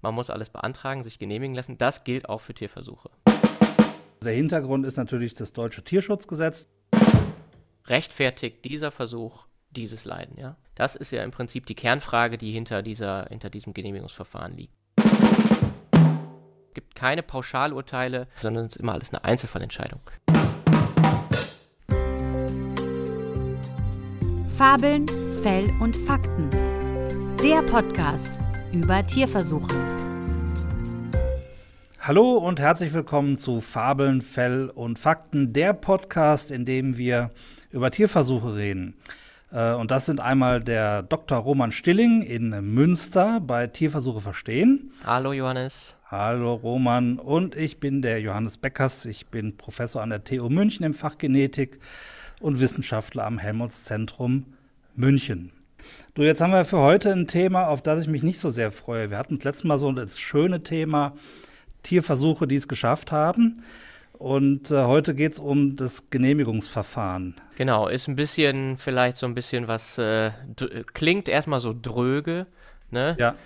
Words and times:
man 0.00 0.14
muss 0.14 0.30
alles 0.30 0.50
beantragen, 0.50 1.02
sich 1.02 1.18
genehmigen 1.18 1.54
lassen. 1.54 1.78
Das 1.78 2.04
gilt 2.04 2.28
auch 2.28 2.40
für 2.40 2.54
Tierversuche. 2.54 3.10
Der 4.22 4.32
Hintergrund 4.32 4.86
ist 4.86 4.96
natürlich 4.96 5.34
das 5.34 5.52
deutsche 5.52 5.82
Tierschutzgesetz. 5.82 6.66
Rechtfertigt 7.86 8.64
dieser 8.64 8.90
Versuch 8.90 9.46
dieses 9.70 10.04
Leiden, 10.04 10.38
ja? 10.38 10.56
Das 10.74 10.94
ist 10.96 11.10
ja 11.10 11.24
im 11.24 11.30
Prinzip 11.30 11.66
die 11.66 11.74
Kernfrage, 11.74 12.38
die 12.38 12.52
hinter, 12.52 12.82
dieser, 12.82 13.26
hinter 13.28 13.50
diesem 13.50 13.74
Genehmigungsverfahren 13.74 14.56
liegt. 14.56 14.72
Es 14.96 16.74
gibt 16.74 16.94
keine 16.94 17.22
Pauschalurteile, 17.22 18.28
sondern 18.40 18.66
es 18.66 18.76
ist 18.76 18.80
immer 18.80 18.92
alles 18.92 19.10
eine 19.10 19.24
Einzelfallentscheidung. 19.24 20.00
Fabeln, 24.56 25.06
Fell 25.42 25.72
und 25.80 25.96
Fakten. 25.96 26.50
Der 27.42 27.62
Podcast 27.62 28.40
über 28.72 29.06
Tierversuche. 29.06 29.74
Hallo 32.00 32.36
und 32.36 32.60
herzlich 32.60 32.92
willkommen 32.92 33.38
zu 33.38 33.60
Fabeln, 33.60 34.20
Fell 34.20 34.70
und 34.74 34.98
Fakten, 34.98 35.52
der 35.52 35.72
Podcast, 35.72 36.50
in 36.50 36.64
dem 36.64 36.96
wir 36.98 37.30
über 37.70 37.90
Tierversuche 37.90 38.56
reden. 38.56 38.94
Äh, 39.52 39.72
und 39.72 39.90
das 39.90 40.06
sind 40.06 40.20
einmal 40.20 40.62
der 40.62 41.02
Dr. 41.02 41.38
Roman 41.38 41.72
Stilling 41.72 42.22
in 42.22 42.50
Münster 42.74 43.40
bei 43.40 43.66
Tierversuche 43.66 44.20
verstehen. 44.20 44.90
Hallo 45.04 45.32
Johannes. 45.32 45.96
Hallo 46.10 46.54
Roman 46.54 47.18
und 47.18 47.56
ich 47.56 47.80
bin 47.80 48.02
der 48.02 48.20
Johannes 48.20 48.58
Beckers. 48.58 49.06
Ich 49.06 49.26
bin 49.26 49.56
Professor 49.56 50.02
an 50.02 50.10
der 50.10 50.24
TU 50.24 50.48
München 50.48 50.84
im 50.84 50.94
Fach 50.94 51.16
Genetik 51.18 51.78
und 52.40 52.60
Wissenschaftler 52.60 53.26
am 53.26 53.38
Helmholtz-Zentrum 53.38 54.44
München. 54.94 55.57
Du, 56.14 56.22
jetzt 56.22 56.40
haben 56.40 56.52
wir 56.52 56.64
für 56.64 56.78
heute 56.78 57.12
ein 57.12 57.26
Thema, 57.26 57.68
auf 57.68 57.82
das 57.82 58.00
ich 58.00 58.08
mich 58.08 58.22
nicht 58.22 58.40
so 58.40 58.50
sehr 58.50 58.72
freue. 58.72 59.10
Wir 59.10 59.18
hatten 59.18 59.36
das 59.36 59.44
letzte 59.44 59.66
Mal 59.66 59.78
so 59.78 59.90
das 59.92 60.18
schöne 60.18 60.62
Thema 60.62 61.14
Tierversuche, 61.82 62.46
die 62.46 62.56
es 62.56 62.68
geschafft 62.68 63.12
haben. 63.12 63.62
Und 64.12 64.70
äh, 64.70 64.84
heute 64.84 65.14
geht 65.14 65.34
es 65.34 65.38
um 65.38 65.76
das 65.76 66.10
Genehmigungsverfahren. 66.10 67.36
Genau, 67.56 67.86
ist 67.86 68.08
ein 68.08 68.16
bisschen, 68.16 68.76
vielleicht 68.76 69.16
so 69.16 69.26
ein 69.26 69.34
bisschen 69.34 69.68
was, 69.68 69.96
äh, 69.98 70.32
klingt 70.92 71.28
erstmal 71.28 71.60
so 71.60 71.74
dröge, 71.80 72.46
ne? 72.90 73.16
Ja. 73.18 73.36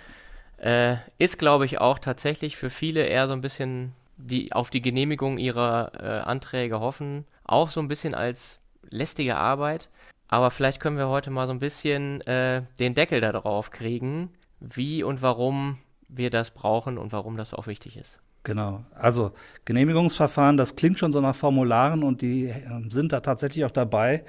Äh, 0.56 0.96
ist, 1.18 1.38
glaube 1.38 1.66
ich, 1.66 1.78
auch 1.78 1.98
tatsächlich 1.98 2.56
für 2.56 2.70
viele 2.70 3.02
eher 3.04 3.26
so 3.26 3.34
ein 3.34 3.40
bisschen 3.40 3.92
die 4.16 4.52
auf 4.52 4.70
die 4.70 4.82
Genehmigung 4.82 5.38
ihrer 5.38 5.92
äh, 5.98 6.20
Anträge 6.20 6.80
hoffen, 6.80 7.24
auch 7.44 7.70
so 7.70 7.80
ein 7.80 7.88
bisschen 7.88 8.14
als 8.14 8.58
lästige 8.88 9.36
Arbeit. 9.36 9.88
Aber 10.32 10.50
vielleicht 10.50 10.80
können 10.80 10.96
wir 10.96 11.08
heute 11.08 11.30
mal 11.30 11.46
so 11.46 11.52
ein 11.52 11.58
bisschen 11.58 12.22
äh, 12.22 12.62
den 12.78 12.94
Deckel 12.94 13.20
darauf 13.20 13.70
kriegen, 13.70 14.30
wie 14.60 15.02
und 15.02 15.20
warum 15.20 15.76
wir 16.08 16.30
das 16.30 16.52
brauchen 16.52 16.96
und 16.96 17.12
warum 17.12 17.36
das 17.36 17.52
auch 17.52 17.66
wichtig 17.66 17.98
ist. 17.98 18.18
Genau. 18.42 18.82
Also 18.94 19.32
Genehmigungsverfahren, 19.66 20.56
das 20.56 20.74
klingt 20.74 20.98
schon 20.98 21.12
so 21.12 21.20
nach 21.20 21.34
Formularen 21.34 22.02
und 22.02 22.22
die 22.22 22.44
ähm, 22.44 22.90
sind 22.90 23.12
da 23.12 23.20
tatsächlich 23.20 23.66
auch 23.66 23.70
dabei. 23.70 24.24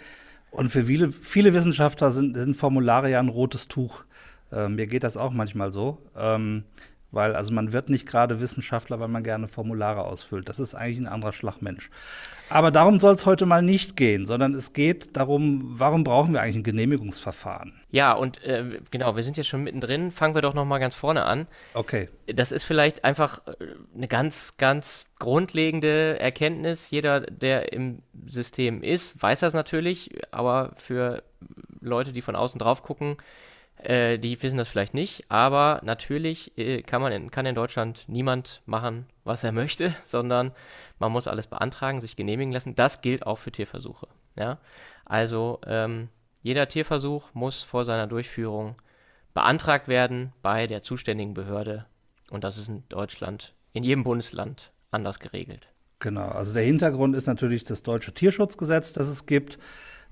Und 0.51 0.71
für 0.71 0.83
viele, 0.83 1.09
viele 1.09 1.53
Wissenschaftler 1.53 2.11
sind, 2.11 2.35
sind 2.35 2.57
Formulare 2.57 3.09
ja 3.09 3.19
ein 3.19 3.29
rotes 3.29 3.69
Tuch. 3.69 4.03
Ähm, 4.51 4.75
mir 4.75 4.87
geht 4.87 5.05
das 5.05 5.15
auch 5.15 5.31
manchmal 5.31 5.71
so. 5.71 5.99
Ähm, 6.17 6.65
weil 7.13 7.35
also 7.35 7.53
man 7.53 7.71
wird 7.71 7.89
nicht 7.89 8.07
gerade 8.07 8.41
Wissenschaftler, 8.41 8.99
weil 8.99 9.07
man 9.07 9.23
gerne 9.23 9.47
Formulare 9.47 10.03
ausfüllt. 10.03 10.49
Das 10.49 10.59
ist 10.59 10.73
eigentlich 10.73 10.99
ein 10.99 11.07
anderer 11.07 11.31
Schlagmensch. 11.31 11.91
Aber 12.49 12.71
darum 12.71 12.99
soll 12.99 13.13
es 13.13 13.25
heute 13.25 13.45
mal 13.45 13.61
nicht 13.61 13.95
gehen, 13.95 14.25
sondern 14.25 14.55
es 14.55 14.73
geht 14.73 15.15
darum, 15.15 15.79
warum 15.79 16.03
brauchen 16.03 16.33
wir 16.33 16.41
eigentlich 16.41 16.57
ein 16.57 16.63
Genehmigungsverfahren? 16.63 17.81
Ja, 17.91 18.13
und 18.13 18.43
äh, 18.43 18.79
genau, 18.89 19.15
wir 19.15 19.21
sind 19.21 19.37
jetzt 19.37 19.47
schon 19.47 19.63
mittendrin. 19.63 20.11
Fangen 20.11 20.33
wir 20.33 20.41
doch 20.41 20.55
noch 20.55 20.65
mal 20.65 20.79
ganz 20.79 20.95
vorne 20.95 21.25
an. 21.25 21.47
Okay. 21.75 22.09
Das 22.25 22.51
ist 22.51 22.63
vielleicht 22.63 23.05
einfach 23.05 23.45
äh, 23.47 23.53
eine 23.95 24.07
ganz, 24.07 24.57
ganz 24.57 25.05
grundlegende 25.19 26.19
Erkenntnis. 26.19 26.89
Jeder, 26.89 27.21
der 27.21 27.73
im 27.73 28.01
System 28.27 28.81
ist, 28.81 29.21
weiß 29.21 29.41
das 29.41 29.53
natürlich, 29.53 30.09
aber 30.31 30.71
für 30.77 31.21
Leute, 31.79 32.11
die 32.11 32.23
von 32.23 32.35
außen 32.35 32.57
drauf 32.57 32.81
gucken, 32.81 33.17
äh, 33.89 34.17
die 34.17 34.41
wissen 34.41 34.57
das 34.57 34.67
vielleicht 34.67 34.93
nicht, 34.93 35.25
aber 35.29 35.81
natürlich 35.83 36.57
äh, 36.57 36.81
kann 36.81 37.01
man 37.01 37.11
in, 37.11 37.31
kann 37.31 37.45
in 37.45 37.55
Deutschland 37.55 38.05
niemand 38.07 38.61
machen, 38.65 39.05
was 39.23 39.43
er 39.43 39.51
möchte, 39.51 39.93
sondern 40.03 40.51
man 40.99 41.11
muss 41.11 41.27
alles 41.27 41.47
beantragen, 41.47 42.01
sich 42.01 42.15
genehmigen 42.15 42.51
lassen. 42.51 42.75
Das 42.75 43.01
gilt 43.01 43.25
auch 43.25 43.37
für 43.37 43.51
Tierversuche. 43.51 44.07
Ja? 44.35 44.59
Also 45.05 45.59
ähm, 45.65 46.09
jeder 46.41 46.67
Tierversuch 46.67 47.33
muss 47.33 47.63
vor 47.63 47.85
seiner 47.85 48.07
Durchführung 48.07 48.75
beantragt 49.33 49.87
werden 49.87 50.33
bei 50.41 50.67
der 50.67 50.81
zuständigen 50.81 51.33
Behörde 51.33 51.85
und 52.29 52.43
das 52.43 52.57
ist 52.57 52.67
in 52.67 52.83
Deutschland, 52.89 53.53
in 53.73 53.83
jedem 53.83 54.03
Bundesland 54.03 54.71
anders 54.91 55.19
geregelt. 55.19 55.67
Genau, 55.99 56.27
also 56.27 56.53
der 56.53 56.63
Hintergrund 56.63 57.15
ist 57.15 57.27
natürlich 57.27 57.63
das 57.63 57.83
deutsche 57.83 58.13
Tierschutzgesetz, 58.13 58.91
das 58.93 59.07
es 59.07 59.25
gibt, 59.25 59.57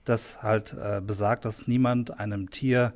das 0.06 0.42
halt 0.42 0.74
äh, 0.74 1.02
besagt, 1.02 1.46
dass 1.46 1.68
niemand 1.68 2.20
einem 2.20 2.50
Tier 2.50 2.94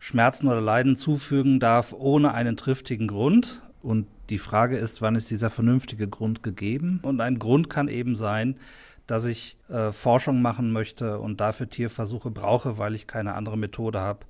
Schmerzen 0.00 0.48
oder 0.48 0.60
Leiden 0.60 0.96
zufügen 0.96 1.60
darf 1.60 1.92
ohne 1.92 2.34
einen 2.34 2.56
triftigen 2.56 3.06
Grund. 3.06 3.62
Und 3.82 4.06
die 4.30 4.38
Frage 4.38 4.76
ist, 4.76 5.00
wann 5.00 5.14
ist 5.14 5.30
dieser 5.30 5.50
vernünftige 5.50 6.08
Grund 6.08 6.42
gegeben? 6.42 6.98
Und 7.02 7.20
ein 7.20 7.38
Grund 7.38 7.70
kann 7.70 7.86
eben 7.86 8.16
sein, 8.16 8.58
dass 9.06 9.26
ich 9.26 9.56
äh, 9.68 9.92
Forschung 9.92 10.40
machen 10.42 10.72
möchte 10.72 11.18
und 11.18 11.40
dafür 11.40 11.68
Tierversuche 11.68 12.30
brauche, 12.30 12.78
weil 12.78 12.94
ich 12.94 13.06
keine 13.06 13.34
andere 13.34 13.58
Methode 13.58 14.00
habe, 14.00 14.20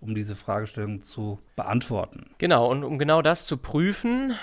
um 0.00 0.14
diese 0.14 0.34
Fragestellung 0.34 1.02
zu 1.02 1.38
beantworten. 1.56 2.30
Genau, 2.38 2.70
und 2.70 2.82
um 2.82 2.98
genau 2.98 3.22
das 3.22 3.46
zu 3.46 3.56
prüfen, 3.56 4.34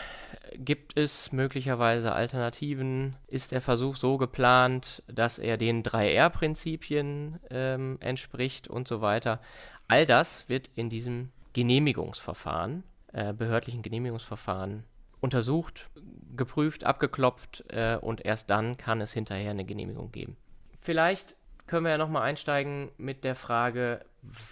gibt 0.56 0.98
es 0.98 1.32
möglicherweise 1.32 2.14
Alternativen? 2.14 3.16
Ist 3.28 3.52
der 3.52 3.62
Versuch 3.62 3.96
so 3.96 4.18
geplant, 4.18 5.04
dass 5.08 5.40
er 5.40 5.58
den 5.58 5.84
3R-Prinzipien 5.84 7.40
ähm, 7.50 7.98
entspricht 8.00 8.68
und 8.68 8.88
so 8.88 9.02
weiter? 9.02 9.40
All 9.88 10.06
das 10.06 10.50
wird 10.50 10.70
in 10.76 10.90
diesem 10.90 11.32
Genehmigungsverfahren, 11.54 12.84
äh, 13.14 13.34
behördlichen 13.34 13.82
Genehmigungsverfahren 13.82 14.84
untersucht, 15.22 15.90
geprüft, 16.36 16.84
abgeklopft 16.84 17.64
äh, 17.70 17.98
und 18.00 18.26
erst 18.26 18.50
dann 18.50 18.78
kann 18.78 19.02
es 19.02 19.14
hinterher 19.14 19.52
eine 19.52 19.66
Genehmigung 19.66 20.12
geben. 20.12 20.38
Vielleicht 20.82 21.36
können 21.66 21.86
wir 21.86 21.92
ja 21.92 21.98
nochmal 21.98 22.24
einsteigen 22.24 22.92
mit 22.98 23.24
der 23.24 23.36
Frage, 23.36 24.06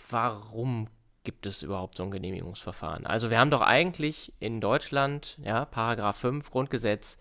warum 0.09 0.87
gibt 1.23 1.45
es 1.45 1.61
überhaupt 1.63 1.97
so 1.97 2.03
ein 2.03 2.11
Genehmigungsverfahren? 2.11 3.05
Also 3.05 3.29
wir 3.29 3.39
haben 3.39 3.51
doch 3.51 3.61
eigentlich 3.61 4.33
in 4.39 4.61
Deutschland, 4.61 5.37
ja, 5.43 5.65
Paragraph 5.65 6.17
5 6.17 6.49
Grundgesetz, 6.49 7.17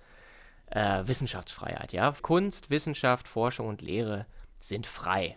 äh, 0.66 1.02
Wissenschaftsfreiheit, 1.06 1.92
ja. 1.92 2.14
Kunst, 2.22 2.70
Wissenschaft, 2.70 3.28
Forschung 3.28 3.68
und 3.68 3.82
Lehre 3.82 4.26
sind 4.60 4.86
frei 4.86 5.36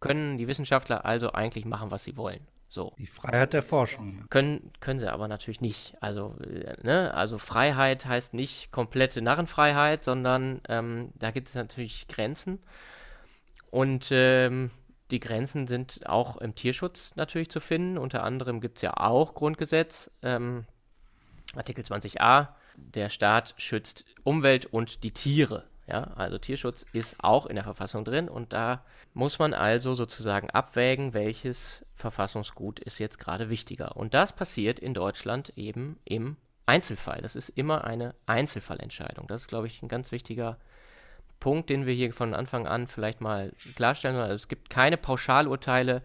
können 0.00 0.38
die 0.38 0.48
Wissenschaftler 0.48 1.04
also 1.04 1.32
eigentlich 1.32 1.64
machen, 1.64 1.90
was 1.90 2.04
sie 2.04 2.16
wollen. 2.16 2.46
So. 2.68 2.92
Die 2.98 3.06
Freiheit 3.06 3.54
der 3.54 3.62
Forschung. 3.62 4.26
Können, 4.28 4.72
können 4.80 4.98
sie 4.98 5.10
aber 5.10 5.26
natürlich 5.26 5.62
nicht. 5.62 5.96
Also, 6.00 6.36
äh, 6.40 6.74
ne? 6.82 7.14
also 7.14 7.38
Freiheit 7.38 8.04
heißt 8.04 8.34
nicht 8.34 8.70
komplette 8.72 9.22
Narrenfreiheit, 9.22 10.04
sondern 10.04 10.60
ähm, 10.68 11.10
da 11.14 11.30
gibt 11.30 11.48
es 11.48 11.54
natürlich 11.54 12.08
Grenzen. 12.08 12.58
Und 13.70 14.08
ähm, 14.12 14.70
die 15.10 15.20
Grenzen 15.20 15.66
sind 15.66 16.06
auch 16.06 16.36
im 16.36 16.54
Tierschutz 16.54 17.12
natürlich 17.16 17.48
zu 17.48 17.60
finden. 17.60 17.96
Unter 17.96 18.22
anderem 18.22 18.60
gibt 18.60 18.78
es 18.78 18.82
ja 18.82 18.94
auch 18.98 19.34
Grundgesetz, 19.34 20.10
ähm, 20.22 20.66
Artikel 21.56 21.84
20a. 21.84 22.48
Der 22.76 23.08
Staat 23.08 23.54
schützt 23.56 24.04
Umwelt 24.22 24.66
und 24.66 25.02
die 25.02 25.12
Tiere. 25.12 25.64
Ja, 25.88 26.12
also 26.16 26.36
Tierschutz 26.36 26.84
ist 26.92 27.16
auch 27.24 27.46
in 27.46 27.54
der 27.54 27.64
Verfassung 27.64 28.04
drin 28.04 28.28
und 28.28 28.52
da 28.52 28.84
muss 29.14 29.38
man 29.38 29.54
also 29.54 29.94
sozusagen 29.94 30.50
abwägen, 30.50 31.14
welches 31.14 31.82
Verfassungsgut 31.94 32.78
ist 32.78 32.98
jetzt 32.98 33.18
gerade 33.18 33.48
wichtiger. 33.48 33.96
Und 33.96 34.12
das 34.12 34.34
passiert 34.34 34.78
in 34.78 34.92
Deutschland 34.92 35.50
eben 35.56 35.98
im 36.04 36.36
Einzelfall. 36.66 37.22
Das 37.22 37.34
ist 37.34 37.48
immer 37.48 37.84
eine 37.84 38.14
Einzelfallentscheidung. 38.26 39.26
Das 39.28 39.42
ist, 39.42 39.48
glaube 39.48 39.66
ich, 39.66 39.82
ein 39.82 39.88
ganz 39.88 40.12
wichtiger 40.12 40.58
Punkt, 41.40 41.70
den 41.70 41.86
wir 41.86 41.94
hier 41.94 42.12
von 42.12 42.34
Anfang 42.34 42.66
an 42.66 42.86
vielleicht 42.86 43.22
mal 43.22 43.54
klarstellen 43.74 44.16
Also 44.16 44.34
es 44.34 44.48
gibt 44.48 44.68
keine 44.68 44.98
Pauschalurteile. 44.98 46.02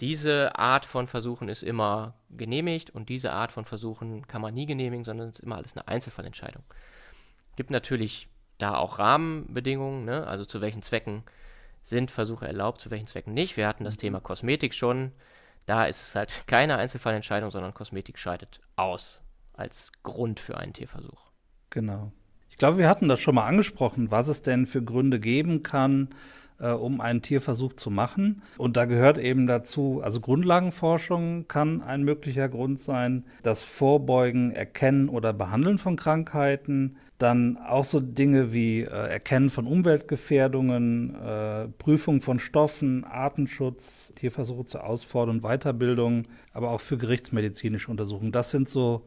Diese 0.00 0.56
Art 0.56 0.86
von 0.86 1.08
Versuchen 1.08 1.48
ist 1.48 1.64
immer 1.64 2.14
genehmigt 2.30 2.90
und 2.90 3.08
diese 3.08 3.32
Art 3.32 3.50
von 3.50 3.64
Versuchen 3.64 4.28
kann 4.28 4.42
man 4.42 4.54
nie 4.54 4.66
genehmigen, 4.66 5.04
sondern 5.04 5.30
es 5.30 5.38
ist 5.38 5.44
immer 5.44 5.56
alles 5.56 5.76
eine 5.76 5.88
Einzelfallentscheidung. 5.88 6.62
Es 7.50 7.56
gibt 7.56 7.70
natürlich 7.70 8.28
da 8.58 8.76
auch 8.76 8.98
Rahmenbedingungen, 8.98 10.04
ne? 10.04 10.26
also 10.26 10.44
zu 10.44 10.60
welchen 10.60 10.82
Zwecken 10.82 11.22
sind 11.82 12.10
Versuche 12.10 12.46
erlaubt, 12.46 12.80
zu 12.80 12.90
welchen 12.90 13.06
Zwecken 13.06 13.34
nicht. 13.34 13.56
Wir 13.56 13.68
hatten 13.68 13.84
das 13.84 13.96
mhm. 13.96 14.00
Thema 14.00 14.20
Kosmetik 14.20 14.74
schon. 14.74 15.12
Da 15.66 15.86
ist 15.86 16.02
es 16.02 16.14
halt 16.14 16.42
keine 16.46 16.76
Einzelfallentscheidung, 16.76 17.50
sondern 17.50 17.74
Kosmetik 17.74 18.18
scheidet 18.18 18.60
aus 18.76 19.22
als 19.52 19.92
Grund 20.02 20.40
für 20.40 20.56
einen 20.58 20.72
Tierversuch. 20.72 21.30
Genau. 21.70 22.12
Ich 22.50 22.58
glaube, 22.58 22.78
wir 22.78 22.88
hatten 22.88 23.08
das 23.08 23.20
schon 23.20 23.34
mal 23.34 23.46
angesprochen, 23.46 24.10
was 24.10 24.28
es 24.28 24.42
denn 24.42 24.66
für 24.66 24.82
Gründe 24.82 25.20
geben 25.20 25.62
kann, 25.62 26.08
äh, 26.58 26.70
um 26.70 27.00
einen 27.00 27.22
Tierversuch 27.22 27.74
zu 27.74 27.90
machen. 27.90 28.42
Und 28.56 28.76
da 28.76 28.86
gehört 28.86 29.18
eben 29.18 29.46
dazu, 29.46 30.00
also 30.02 30.20
Grundlagenforschung 30.20 31.48
kann 31.48 31.82
ein 31.82 32.02
möglicher 32.02 32.48
Grund 32.48 32.80
sein, 32.80 33.26
das 33.42 33.62
Vorbeugen, 33.62 34.52
Erkennen 34.52 35.08
oder 35.08 35.32
Behandeln 35.32 35.78
von 35.78 35.96
Krankheiten, 35.96 36.96
dann 37.18 37.56
auch 37.56 37.84
so 37.84 38.00
Dinge 38.00 38.52
wie 38.52 38.82
äh, 38.82 38.88
Erkennen 38.88 39.48
von 39.48 39.66
Umweltgefährdungen, 39.66 41.14
äh, 41.14 41.68
Prüfung 41.68 42.20
von 42.20 42.38
Stoffen, 42.38 43.04
Artenschutz, 43.04 44.12
Tierversuche 44.16 44.66
zur 44.66 45.28
und 45.28 45.42
Weiterbildung, 45.42 46.26
aber 46.52 46.70
auch 46.70 46.80
für 46.80 46.98
gerichtsmedizinische 46.98 47.90
Untersuchungen. 47.90 48.32
Das 48.32 48.50
sind 48.50 48.68
so 48.68 49.06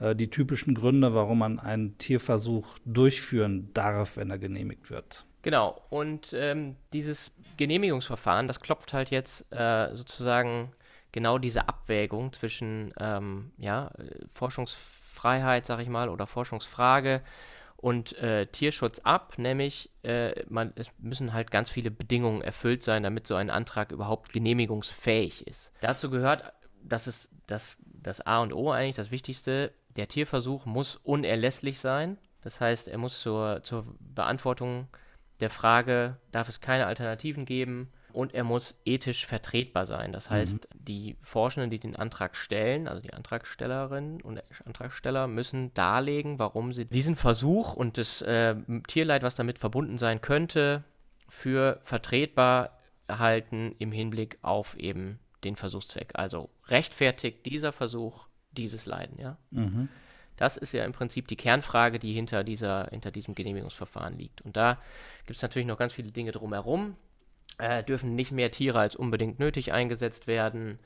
äh, 0.00 0.16
die 0.16 0.30
typischen 0.30 0.74
Gründe, 0.74 1.14
warum 1.14 1.38
man 1.38 1.60
einen 1.60 1.96
Tierversuch 1.98 2.78
durchführen 2.84 3.70
darf, 3.72 4.16
wenn 4.16 4.30
er 4.30 4.38
genehmigt 4.38 4.90
wird. 4.90 5.24
Genau, 5.42 5.80
und 5.90 6.32
ähm, 6.32 6.76
dieses 6.92 7.30
Genehmigungsverfahren, 7.58 8.48
das 8.48 8.60
klopft 8.60 8.94
halt 8.94 9.10
jetzt 9.10 9.44
äh, 9.52 9.94
sozusagen 9.94 10.72
genau 11.12 11.38
diese 11.38 11.68
Abwägung 11.68 12.32
zwischen 12.32 12.92
ähm, 12.98 13.52
ja, 13.58 13.92
Forschungsfreiheit, 15.24 15.64
sag 15.64 15.80
ich 15.80 15.88
mal, 15.88 16.08
oder 16.08 16.26
Forschungsfrage 16.26 17.22
und 17.76 18.16
äh, 18.18 18.46
Tierschutz 18.46 19.00
ab, 19.00 19.34
nämlich 19.38 19.90
äh, 20.02 20.44
man, 20.48 20.72
es 20.76 20.90
müssen 20.98 21.32
halt 21.32 21.50
ganz 21.50 21.70
viele 21.70 21.90
Bedingungen 21.90 22.42
erfüllt 22.42 22.82
sein, 22.82 23.02
damit 23.02 23.26
so 23.26 23.34
ein 23.34 23.50
Antrag 23.50 23.90
überhaupt 23.92 24.32
genehmigungsfähig 24.32 25.46
ist. 25.46 25.72
Dazu 25.80 26.10
gehört, 26.10 26.52
das 26.82 27.06
ist 27.06 27.30
das, 27.46 27.76
das 27.84 28.20
A 28.20 28.40
und 28.40 28.52
O 28.52 28.70
eigentlich, 28.70 28.96
das 28.96 29.10
Wichtigste, 29.10 29.72
der 29.96 30.08
Tierversuch 30.08 30.66
muss 30.66 30.96
unerlässlich 30.96 31.78
sein. 31.78 32.18
Das 32.42 32.60
heißt, 32.60 32.88
er 32.88 32.98
muss 32.98 33.20
zur, 33.20 33.62
zur 33.62 33.86
Beantwortung 34.00 34.88
der 35.40 35.50
Frage, 35.50 36.18
darf 36.32 36.48
es 36.48 36.60
keine 36.60 36.86
Alternativen 36.86 37.46
geben, 37.46 37.90
und 38.14 38.34
er 38.34 38.44
muss 38.44 38.80
ethisch 38.84 39.26
vertretbar 39.26 39.86
sein. 39.86 40.12
Das 40.12 40.30
heißt, 40.30 40.54
mhm. 40.72 40.84
die 40.84 41.16
Forschenden, 41.22 41.70
die 41.70 41.78
den 41.78 41.96
Antrag 41.96 42.36
stellen, 42.36 42.88
also 42.88 43.02
die 43.02 43.12
Antragstellerinnen 43.12 44.22
und 44.22 44.42
Antragsteller, 44.64 45.26
müssen 45.26 45.74
darlegen, 45.74 46.38
warum 46.38 46.72
sie 46.72 46.84
diesen 46.84 47.16
Versuch 47.16 47.74
und 47.74 47.98
das 47.98 48.22
äh, 48.22 48.54
Tierleid, 48.86 49.22
was 49.22 49.34
damit 49.34 49.58
verbunden 49.58 49.98
sein 49.98 50.20
könnte, 50.20 50.84
für 51.28 51.80
vertretbar 51.82 52.78
halten 53.08 53.74
im 53.78 53.92
Hinblick 53.92 54.38
auf 54.42 54.76
eben 54.76 55.18
den 55.42 55.56
Versuchszweck. 55.56 56.12
Also 56.14 56.48
rechtfertigt 56.68 57.44
dieser 57.46 57.72
Versuch 57.72 58.26
dieses 58.52 58.86
Leiden, 58.86 59.18
ja. 59.18 59.36
Mhm. 59.50 59.88
Das 60.36 60.56
ist 60.56 60.72
ja 60.72 60.84
im 60.84 60.92
Prinzip 60.92 61.28
die 61.28 61.36
Kernfrage, 61.36 61.98
die 61.98 62.12
hinter, 62.12 62.42
dieser, 62.42 62.88
hinter 62.90 63.10
diesem 63.10 63.34
Genehmigungsverfahren 63.34 64.18
liegt. 64.18 64.42
Und 64.42 64.56
da 64.56 64.78
gibt 65.26 65.36
es 65.36 65.42
natürlich 65.42 65.68
noch 65.68 65.78
ganz 65.78 65.92
viele 65.92 66.10
Dinge 66.10 66.32
drumherum. 66.32 66.96
Äh, 67.58 67.84
dürfen 67.84 68.14
nicht 68.14 68.32
mehr 68.32 68.50
Tiere 68.50 68.78
als 68.78 68.96
unbedingt 68.96 69.38
nötig 69.38 69.72
eingesetzt 69.72 70.26
werden. 70.26 70.78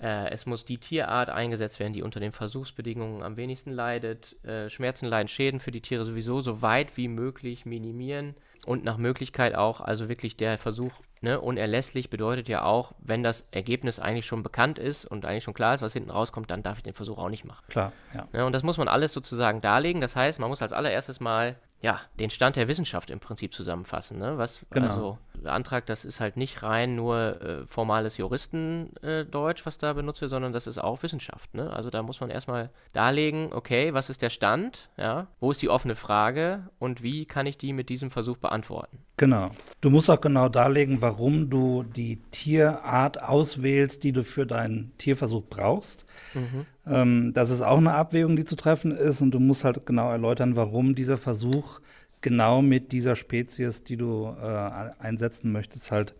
Äh, 0.00 0.30
es 0.30 0.46
muss 0.46 0.64
die 0.64 0.78
Tierart 0.78 1.30
eingesetzt 1.30 1.80
werden, 1.80 1.92
die 1.92 2.02
unter 2.02 2.20
den 2.20 2.32
Versuchsbedingungen 2.32 3.22
am 3.22 3.36
wenigsten 3.36 3.72
leidet. 3.72 4.36
Äh, 4.44 4.68
Schmerzen, 4.68 5.06
Leiden, 5.06 5.28
Schäden 5.28 5.60
für 5.60 5.70
die 5.70 5.80
Tiere 5.80 6.04
sowieso 6.04 6.40
so 6.40 6.60
weit 6.60 6.96
wie 6.96 7.08
möglich 7.08 7.64
minimieren 7.64 8.34
und 8.66 8.84
nach 8.84 8.98
Möglichkeit 8.98 9.54
auch, 9.54 9.80
also 9.80 10.08
wirklich 10.08 10.36
der 10.36 10.58
Versuch 10.58 10.92
Ne, 11.24 11.40
unerlässlich 11.40 12.10
bedeutet 12.10 12.48
ja 12.48 12.64
auch, 12.64 12.94
wenn 12.98 13.22
das 13.22 13.46
Ergebnis 13.52 14.00
eigentlich 14.00 14.26
schon 14.26 14.42
bekannt 14.42 14.80
ist 14.80 15.04
und 15.04 15.24
eigentlich 15.24 15.44
schon 15.44 15.54
klar 15.54 15.72
ist, 15.72 15.80
was 15.80 15.92
hinten 15.92 16.10
rauskommt, 16.10 16.50
dann 16.50 16.64
darf 16.64 16.78
ich 16.78 16.82
den 16.82 16.94
Versuch 16.94 17.16
auch 17.18 17.28
nicht 17.28 17.44
machen. 17.44 17.64
Klar, 17.68 17.92
ja. 18.12 18.26
Ne, 18.32 18.44
und 18.44 18.52
das 18.52 18.64
muss 18.64 18.76
man 18.76 18.88
alles 18.88 19.12
sozusagen 19.12 19.60
darlegen. 19.60 20.00
Das 20.00 20.16
heißt, 20.16 20.40
man 20.40 20.50
muss 20.50 20.62
als 20.62 20.72
allererstes 20.72 21.20
mal 21.20 21.54
ja, 21.80 22.00
den 22.18 22.30
Stand 22.30 22.56
der 22.56 22.66
Wissenschaft 22.66 23.08
im 23.08 23.20
Prinzip 23.20 23.54
zusammenfassen. 23.54 24.18
Ne? 24.18 24.36
Was, 24.36 24.66
genau. 24.70 24.86
Also, 24.88 25.18
Antrag, 25.46 25.86
das 25.86 26.04
ist 26.04 26.20
halt 26.20 26.36
nicht 26.36 26.62
rein 26.62 26.94
nur 26.96 27.40
äh, 27.42 27.66
formales 27.66 28.16
Juristendeutsch, 28.16 29.62
äh, 29.62 29.66
was 29.66 29.78
da 29.78 29.92
benutzt 29.92 30.20
wird, 30.20 30.30
sondern 30.30 30.52
das 30.52 30.66
ist 30.66 30.78
auch 30.78 31.02
Wissenschaft. 31.02 31.54
Ne? 31.54 31.72
Also 31.72 31.90
da 31.90 32.02
muss 32.02 32.20
man 32.20 32.30
erstmal 32.30 32.70
darlegen, 32.92 33.52
okay, 33.52 33.94
was 33.94 34.10
ist 34.10 34.22
der 34.22 34.30
Stand? 34.30 34.90
Ja? 34.96 35.26
Wo 35.40 35.50
ist 35.50 35.62
die 35.62 35.68
offene 35.68 35.94
Frage 35.94 36.68
und 36.78 37.02
wie 37.02 37.24
kann 37.24 37.46
ich 37.46 37.58
die 37.58 37.72
mit 37.72 37.88
diesem 37.88 38.10
Versuch 38.10 38.36
beantworten? 38.36 38.98
Genau. 39.16 39.50
Du 39.80 39.90
musst 39.90 40.10
auch 40.10 40.20
genau 40.20 40.48
darlegen, 40.48 41.00
warum 41.00 41.50
du 41.50 41.82
die 41.82 42.22
Tierart 42.30 43.22
auswählst, 43.22 44.04
die 44.04 44.12
du 44.12 44.24
für 44.24 44.46
deinen 44.46 44.92
Tierversuch 44.98 45.44
brauchst. 45.48 46.04
Mhm. 46.34 46.66
Ähm, 46.86 47.32
das 47.34 47.50
ist 47.50 47.60
auch 47.60 47.78
eine 47.78 47.94
Abwägung, 47.94 48.36
die 48.36 48.44
zu 48.44 48.56
treffen 48.56 48.92
ist. 48.92 49.20
Und 49.20 49.32
du 49.32 49.40
musst 49.40 49.64
halt 49.64 49.86
genau 49.86 50.10
erläutern, 50.10 50.56
warum 50.56 50.94
dieser 50.94 51.16
Versuch 51.16 51.80
genau 52.22 52.62
mit 52.62 52.92
dieser 52.92 53.16
Spezies, 53.16 53.84
die 53.84 53.96
du 53.96 54.34
äh, 54.40 54.90
einsetzen 54.98 55.52
möchtest, 55.52 55.90
halt 55.90 56.14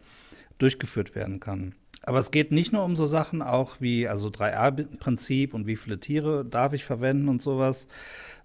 durchgeführt 0.59 1.15
werden 1.15 1.41
kann. 1.41 1.75
Aber 2.03 2.19
es 2.19 2.31
geht 2.31 2.51
nicht 2.51 2.73
nur 2.73 2.85
um 2.85 2.97
so 2.97 3.07
Sachen 3.07 3.43
auch 3.43 3.81
wie 3.81 4.09
also 4.09 4.29
3R-Prinzip 4.29 5.55
und 5.55 5.67
wie 5.67 5.77
viele 5.77 5.99
Tiere 6.01 6.45
darf 6.45 6.73
ich 6.73 6.85
verwenden 6.85 7.29
und 7.29 7.41
sowas. 7.41 7.87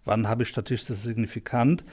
Wann 0.06 0.28
habe 0.28 0.44
ich 0.44 0.50
statistisch 0.50 0.98
signifikant? 0.98 1.84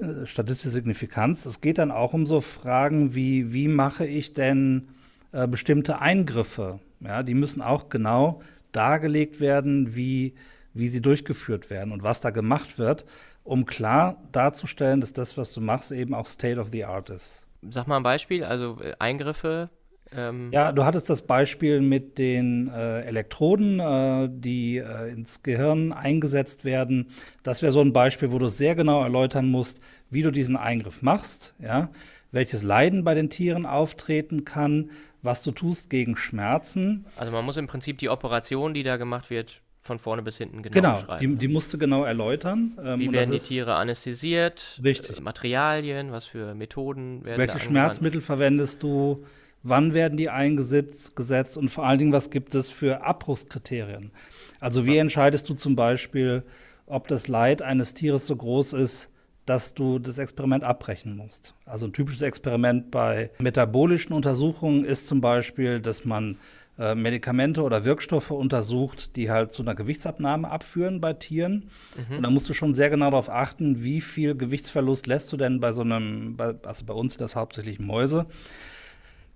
Äh, 0.00 0.26
statistische 0.26 0.70
Signifikanz. 0.70 1.44
Es 1.44 1.60
geht 1.60 1.78
dann 1.78 1.90
auch 1.90 2.14
um 2.14 2.26
so 2.26 2.40
Fragen 2.40 3.14
wie, 3.14 3.52
wie 3.52 3.68
mache 3.68 4.06
ich 4.06 4.32
denn 4.32 4.88
äh, 5.32 5.46
bestimmte 5.46 6.00
Eingriffe? 6.00 6.80
Ja, 7.00 7.22
die 7.22 7.34
müssen 7.34 7.60
auch 7.60 7.90
genau 7.90 8.42
dargelegt 8.72 9.38
werden, 9.40 9.94
wie, 9.94 10.32
wie 10.76 10.88
sie 10.88 11.00
durchgeführt 11.00 11.70
werden 11.70 11.92
und 11.92 12.02
was 12.02 12.20
da 12.20 12.30
gemacht 12.30 12.78
wird, 12.78 13.04
um 13.44 13.66
klar 13.66 14.22
darzustellen, 14.32 15.00
dass 15.00 15.12
das, 15.12 15.36
was 15.36 15.52
du 15.52 15.60
machst, 15.60 15.92
eben 15.92 16.14
auch 16.14 16.26
State 16.26 16.60
of 16.60 16.68
the 16.70 16.84
Art 16.84 17.10
ist. 17.10 17.42
Sag 17.70 17.86
mal 17.86 17.96
ein 17.96 18.02
Beispiel, 18.02 18.44
also 18.44 18.78
äh, 18.82 18.94
Eingriffe. 18.98 19.70
Ähm 20.12 20.50
ja, 20.52 20.72
du 20.72 20.84
hattest 20.84 21.10
das 21.10 21.22
Beispiel 21.22 21.80
mit 21.80 22.18
den 22.18 22.68
äh, 22.68 23.02
Elektroden, 23.02 23.80
äh, 23.80 24.28
die 24.30 24.76
äh, 24.76 25.12
ins 25.12 25.42
Gehirn 25.42 25.92
eingesetzt 25.92 26.64
werden. 26.64 27.08
Das 27.42 27.62
wäre 27.62 27.72
so 27.72 27.80
ein 27.80 27.92
Beispiel, 27.92 28.30
wo 28.30 28.38
du 28.38 28.48
sehr 28.48 28.74
genau 28.74 29.02
erläutern 29.02 29.48
musst, 29.48 29.80
wie 30.10 30.22
du 30.22 30.30
diesen 30.30 30.56
Eingriff 30.56 31.02
machst, 31.02 31.54
ja, 31.60 31.90
welches 32.30 32.62
Leiden 32.62 33.04
bei 33.04 33.14
den 33.14 33.30
Tieren 33.30 33.66
auftreten 33.66 34.44
kann, 34.44 34.90
was 35.22 35.42
du 35.42 35.50
tust 35.50 35.90
gegen 35.90 36.16
Schmerzen. 36.16 37.06
Also 37.16 37.32
man 37.32 37.44
muss 37.44 37.56
im 37.56 37.66
Prinzip 37.66 37.98
die 37.98 38.08
Operation, 38.08 38.74
die 38.74 38.82
da 38.82 38.96
gemacht 38.96 39.30
wird, 39.30 39.60
von 39.86 39.98
vorne 39.98 40.22
bis 40.22 40.36
hinten 40.36 40.62
genau, 40.62 40.74
genau 40.74 40.94
beschreiben. 41.00 41.32
Die, 41.32 41.46
die 41.46 41.48
musst 41.48 41.72
du 41.72 41.78
genau 41.78 42.04
erläutern. 42.04 42.76
Ähm, 42.82 43.00
Wie 43.00 43.12
werden 43.12 43.32
die 43.32 43.38
Tiere 43.38 43.74
anästhesiert? 43.74 44.80
Richtig. 44.82 45.18
Äh, 45.18 45.20
Materialien, 45.20 46.12
was 46.12 46.26
für 46.26 46.54
Methoden 46.54 47.24
werden 47.24 47.38
Welche 47.38 47.58
Schmerzmittel 47.58 48.20
verwendest 48.20 48.82
du? 48.82 49.24
Wann 49.62 49.94
werden 49.94 50.16
die 50.16 50.28
eingesetzt 50.28 51.16
gesetzt? 51.16 51.56
und 51.56 51.70
vor 51.70 51.86
allen 51.86 51.98
Dingen, 51.98 52.12
was 52.12 52.30
gibt 52.30 52.54
es 52.54 52.70
für 52.70 53.02
Abbruchskriterien? 53.02 54.12
Also 54.60 54.86
wie 54.86 54.98
entscheidest 54.98 55.48
du 55.48 55.54
zum 55.54 55.74
Beispiel, 55.76 56.42
ob 56.86 57.08
das 57.08 57.28
Leid 57.28 57.62
eines 57.62 57.94
Tieres 57.94 58.26
so 58.26 58.36
groß 58.36 58.74
ist, 58.74 59.10
dass 59.46 59.74
du 59.74 59.98
das 60.00 60.18
Experiment 60.18 60.64
abbrechen 60.64 61.16
musst. 61.16 61.54
Also 61.64 61.86
ein 61.86 61.92
typisches 61.92 62.22
Experiment 62.22 62.90
bei 62.90 63.30
metabolischen 63.38 64.12
Untersuchungen 64.12 64.84
ist 64.84 65.06
zum 65.06 65.20
Beispiel, 65.20 65.80
dass 65.80 66.04
man 66.04 66.36
äh, 66.78 66.94
Medikamente 66.94 67.62
oder 67.62 67.84
Wirkstoffe 67.84 68.30
untersucht, 68.30 69.16
die 69.16 69.30
halt 69.30 69.52
zu 69.52 69.62
einer 69.62 69.74
Gewichtsabnahme 69.74 70.50
abführen 70.50 71.00
bei 71.00 71.14
Tieren. 71.14 71.70
Mhm. 71.96 72.16
Und 72.18 72.22
da 72.22 72.30
musst 72.30 72.48
du 72.48 72.54
schon 72.54 72.74
sehr 72.74 72.90
genau 72.90 73.10
darauf 73.10 73.30
achten, 73.30 73.82
wie 73.82 74.00
viel 74.00 74.34
Gewichtsverlust 74.34 75.06
lässt 75.06 75.32
du 75.32 75.36
denn 75.36 75.60
bei 75.60 75.72
so 75.72 75.82
einem, 75.82 76.36
bei, 76.36 76.54
also 76.64 76.84
bei 76.84 76.94
uns 76.94 77.14
sind 77.14 77.22
das 77.22 77.34
hauptsächlich 77.36 77.78
Mäuse, 77.78 78.26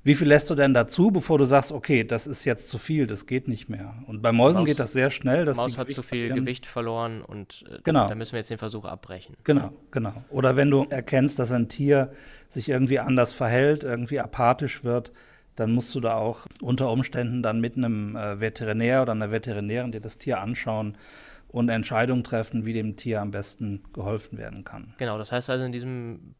wie 0.02 0.14
viel 0.14 0.28
lässt 0.28 0.48
du 0.48 0.54
denn 0.54 0.72
dazu, 0.72 1.10
bevor 1.10 1.36
du 1.36 1.44
sagst, 1.44 1.72
okay, 1.72 2.04
das 2.04 2.26
ist 2.26 2.46
jetzt 2.46 2.70
zu 2.70 2.78
viel, 2.78 3.06
das 3.06 3.26
geht 3.26 3.48
nicht 3.48 3.68
mehr? 3.68 3.94
Und 4.06 4.22
bei 4.22 4.32
Mäusen 4.32 4.60
Maus, 4.60 4.66
geht 4.66 4.78
das 4.78 4.92
sehr 4.92 5.10
schnell. 5.10 5.44
Dass 5.44 5.58
Maus 5.58 5.76
hat 5.76 5.90
zu 5.90 6.02
viel. 6.02 6.32
Gewicht 6.32 6.64
verloren 6.64 7.20
und 7.20 7.64
äh, 7.70 7.78
genau. 7.84 8.08
da 8.08 8.14
müssen 8.14 8.32
wir 8.32 8.38
jetzt 8.38 8.48
den 8.48 8.56
Versuch 8.56 8.86
abbrechen. 8.86 9.36
Genau, 9.44 9.70
genau. 9.90 10.24
Oder 10.30 10.56
wenn 10.56 10.70
du 10.70 10.86
erkennst, 10.88 11.38
dass 11.38 11.52
ein 11.52 11.68
Tier 11.68 12.12
sich 12.48 12.70
irgendwie 12.70 12.98
anders 12.98 13.34
verhält, 13.34 13.84
irgendwie 13.84 14.20
apathisch 14.20 14.84
wird, 14.84 15.12
dann 15.56 15.72
musst 15.72 15.94
du 15.94 16.00
da 16.00 16.16
auch 16.16 16.46
unter 16.60 16.90
Umständen 16.90 17.42
dann 17.42 17.60
mit 17.60 17.76
einem 17.76 18.16
äh, 18.16 18.40
Veterinär 18.40 19.02
oder 19.02 19.12
einer 19.12 19.30
Veterinärin 19.30 19.92
dir 19.92 20.00
das 20.00 20.18
Tier 20.18 20.40
anschauen 20.40 20.96
und 21.48 21.68
Entscheidungen 21.68 22.24
treffen, 22.24 22.64
wie 22.64 22.72
dem 22.72 22.96
Tier 22.96 23.20
am 23.20 23.30
besten 23.30 23.82
geholfen 23.92 24.38
werden 24.38 24.64
kann. 24.64 24.94
Genau, 24.98 25.18
das 25.18 25.32
heißt 25.32 25.50
also 25.50 25.64
in 25.64 25.72
diesem 25.72 26.34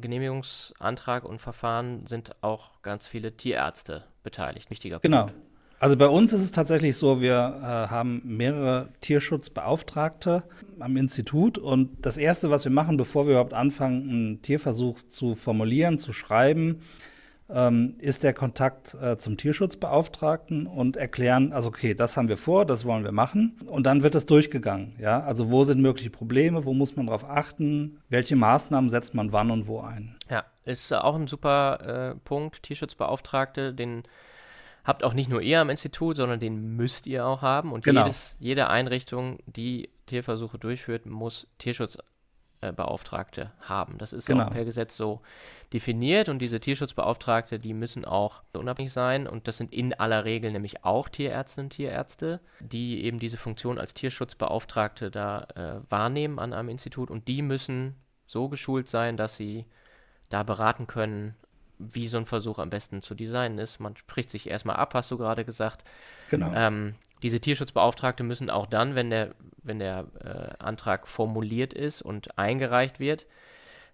Genehmigungsantrag 0.00 1.24
und 1.24 1.40
Verfahren 1.40 2.06
sind 2.06 2.42
auch 2.42 2.82
ganz 2.82 3.06
viele 3.06 3.36
Tierärzte 3.36 4.04
beteiligt. 4.22 4.70
Wichtiger 4.70 4.98
genau. 5.00 5.26
Punkt. 5.26 5.34
Genau. 5.34 5.48
Also 5.80 5.96
bei 5.96 6.08
uns 6.08 6.32
ist 6.32 6.40
es 6.40 6.50
tatsächlich 6.50 6.96
so, 6.96 7.20
wir 7.20 7.60
äh, 7.60 7.64
haben 7.90 8.20
mehrere 8.24 8.88
Tierschutzbeauftragte 9.00 10.42
am 10.80 10.96
Institut 10.96 11.56
und 11.56 12.04
das 12.04 12.16
Erste, 12.16 12.50
was 12.50 12.64
wir 12.64 12.72
machen, 12.72 12.96
bevor 12.96 13.26
wir 13.26 13.32
überhaupt 13.32 13.54
anfangen, 13.54 14.10
einen 14.10 14.42
Tierversuch 14.42 15.02
zu 15.02 15.36
formulieren, 15.36 15.96
zu 15.96 16.12
schreiben, 16.12 16.80
ähm, 17.50 17.94
ist 17.98 18.22
der 18.22 18.34
Kontakt 18.34 18.94
äh, 18.94 19.16
zum 19.16 19.36
Tierschutzbeauftragten 19.36 20.66
und 20.66 20.96
erklären, 20.96 21.52
also 21.52 21.70
okay, 21.70 21.94
das 21.94 22.16
haben 22.16 22.28
wir 22.28 22.36
vor, 22.36 22.66
das 22.66 22.84
wollen 22.84 23.04
wir 23.04 23.12
machen. 23.12 23.58
Und 23.66 23.84
dann 23.84 24.02
wird 24.02 24.14
es 24.14 24.26
durchgegangen. 24.26 24.96
Ja? 24.98 25.20
Also 25.20 25.50
wo 25.50 25.64
sind 25.64 25.80
mögliche 25.80 26.10
Probleme, 26.10 26.64
wo 26.64 26.74
muss 26.74 26.96
man 26.96 27.06
darauf 27.06 27.28
achten, 27.28 28.00
welche 28.08 28.36
Maßnahmen 28.36 28.90
setzt 28.90 29.14
man 29.14 29.32
wann 29.32 29.50
und 29.50 29.66
wo 29.66 29.80
ein. 29.80 30.16
Ja, 30.30 30.44
ist 30.64 30.92
auch 30.92 31.14
ein 31.14 31.26
super 31.26 32.14
äh, 32.16 32.18
Punkt. 32.24 32.62
Tierschutzbeauftragte, 32.62 33.72
den 33.72 34.02
habt 34.84 35.04
auch 35.04 35.14
nicht 35.14 35.30
nur 35.30 35.42
ihr 35.42 35.60
am 35.60 35.70
Institut, 35.70 36.16
sondern 36.16 36.40
den 36.40 36.76
müsst 36.76 37.06
ihr 37.06 37.26
auch 37.26 37.42
haben. 37.42 37.72
Und 37.72 37.84
genau. 37.84 38.04
jedes, 38.04 38.36
jede 38.38 38.68
Einrichtung, 38.68 39.38
die 39.46 39.90
Tierversuche 40.06 40.58
durchführt, 40.58 41.06
muss 41.06 41.46
Tierschutzbeauftragte 42.60 43.52
haben. 43.60 43.98
Das 43.98 44.12
ist 44.12 44.26
genau. 44.26 44.46
auch 44.46 44.50
per 44.50 44.64
Gesetz 44.64 44.96
so 44.96 45.20
definiert 45.72 46.28
und 46.28 46.40
diese 46.40 46.60
Tierschutzbeauftragte, 46.60 47.58
die 47.58 47.74
müssen 47.74 48.04
auch 48.04 48.42
unabhängig 48.52 48.92
sein 48.92 49.26
und 49.26 49.48
das 49.48 49.56
sind 49.56 49.72
in 49.72 49.94
aller 49.94 50.24
Regel 50.24 50.50
nämlich 50.52 50.84
auch 50.84 51.08
Tierärztinnen 51.08 51.66
und 51.66 51.70
Tierärzte, 51.70 52.40
die 52.60 53.04
eben 53.04 53.18
diese 53.18 53.36
Funktion 53.36 53.78
als 53.78 53.94
Tierschutzbeauftragte 53.94 55.10
da 55.10 55.46
äh, 55.54 55.90
wahrnehmen 55.90 56.38
an 56.38 56.52
einem 56.52 56.68
Institut 56.68 57.10
und 57.10 57.28
die 57.28 57.42
müssen 57.42 57.96
so 58.26 58.48
geschult 58.48 58.88
sein, 58.88 59.16
dass 59.16 59.36
sie 59.36 59.66
da 60.28 60.42
beraten 60.42 60.86
können, 60.86 61.34
wie 61.78 62.08
so 62.08 62.18
ein 62.18 62.26
Versuch 62.26 62.58
am 62.58 62.70
besten 62.70 63.02
zu 63.02 63.14
designen 63.14 63.58
ist. 63.58 63.78
Man 63.78 63.96
spricht 63.96 64.30
sich 64.30 64.50
erstmal 64.50 64.76
ab, 64.76 64.94
hast 64.94 65.10
du 65.10 65.16
gerade 65.16 65.44
gesagt. 65.44 65.84
Genau. 66.28 66.52
Ähm, 66.52 66.96
diese 67.22 67.40
Tierschutzbeauftragte 67.40 68.22
müssen 68.22 68.50
auch 68.50 68.66
dann, 68.66 68.94
wenn 68.94 69.10
der, 69.10 69.34
wenn 69.62 69.78
der 69.78 70.06
äh, 70.24 70.62
Antrag 70.62 71.08
formuliert 71.08 71.74
ist 71.74 72.02
und 72.02 72.38
eingereicht 72.38 73.00
wird, 73.00 73.26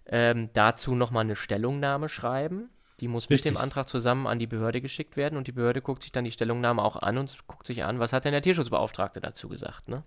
ähm, 0.07 0.49
dazu 0.53 0.95
nochmal 0.95 1.23
eine 1.23 1.35
Stellungnahme 1.35 2.09
schreiben. 2.09 2.69
Die 2.99 3.07
muss 3.07 3.29
Richtig. 3.29 3.51
mit 3.51 3.59
dem 3.59 3.61
Antrag 3.61 3.89
zusammen 3.89 4.25
an 4.25 4.39
die 4.39 4.47
Behörde 4.47 4.79
geschickt 4.79 5.17
werden 5.17 5.37
und 5.37 5.47
die 5.47 5.51
Behörde 5.51 5.81
guckt 5.81 6.03
sich 6.03 6.11
dann 6.11 6.23
die 6.23 6.31
Stellungnahme 6.31 6.81
auch 6.81 6.95
an 6.95 7.17
und 7.17 7.35
guckt 7.47 7.67
sich 7.67 7.83
an, 7.83 7.99
was 7.99 8.13
hat 8.13 8.23
denn 8.23 8.31
der 8.31 8.41
Tierschutzbeauftragte 8.41 9.19
dazu 9.19 9.49
gesagt. 9.49 9.89
Ne? 9.89 10.03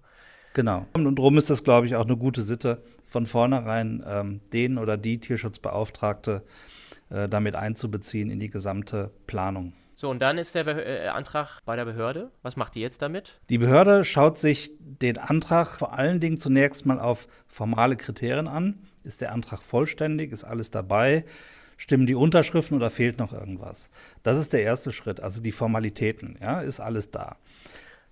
Genau. 0.55 0.87
Und 0.95 1.17
darum 1.17 1.37
ist 1.37 1.51
das, 1.51 1.65
glaube 1.65 1.87
ich, 1.87 1.97
auch 1.97 2.07
eine 2.07 2.17
gute 2.17 2.43
Sitte, 2.43 2.83
von 3.05 3.27
vornherein 3.27 4.03
ähm, 4.07 4.41
den 4.53 4.79
oder 4.79 4.97
die 4.97 5.19
Tierschutzbeauftragte 5.19 6.43
äh, 7.11 7.29
damit 7.29 7.55
einzubeziehen 7.55 8.31
in 8.31 8.41
die 8.41 8.51
gesamte 8.51 9.11
Planung. 9.27 9.73
So, 10.01 10.09
und 10.11 10.21
dann 10.21 10.39
ist 10.39 10.55
der 10.55 10.63
Be 10.63 10.85
äh, 10.85 11.09
Antrag 11.09 11.59
bei 11.65 11.75
der 11.75 11.85
Behörde. 11.85 12.31
Was 12.43 12.55
macht 12.55 12.77
die 12.77 12.81
jetzt 12.81 13.03
damit? 13.03 13.41
Die 13.51 13.59
Behörde 13.59 14.05
schaut 14.05 14.39
sich 14.39 14.71
den 14.79 15.19
Antrag 15.19 15.67
vor 15.73 15.93
allen 15.93 16.21
Dingen 16.21 16.39
zunächst 16.39 16.87
mal 16.87 17.01
auf 17.01 17.27
formale 17.49 17.97
Kriterien 17.97 18.47
an. 18.47 18.79
Ist 19.03 19.23
der 19.23 19.33
Antrag 19.33 19.61
vollständig? 19.61 20.31
Ist 20.31 20.45
alles 20.45 20.71
dabei? 20.71 21.25
Stimmen 21.79 22.07
die 22.07 22.15
Unterschriften 22.15 22.77
oder 22.77 22.91
fehlt 22.91 23.19
noch 23.19 23.33
irgendwas? 23.33 23.91
Das 24.23 24.39
ist 24.39 24.53
der 24.53 24.63
erste 24.63 24.93
Schritt, 24.93 25.19
also 25.19 25.43
die 25.43 25.51
Formalitäten. 25.51 26.39
Ja, 26.41 26.61
ist 26.61 26.79
alles 26.79 27.11
da. 27.11 27.37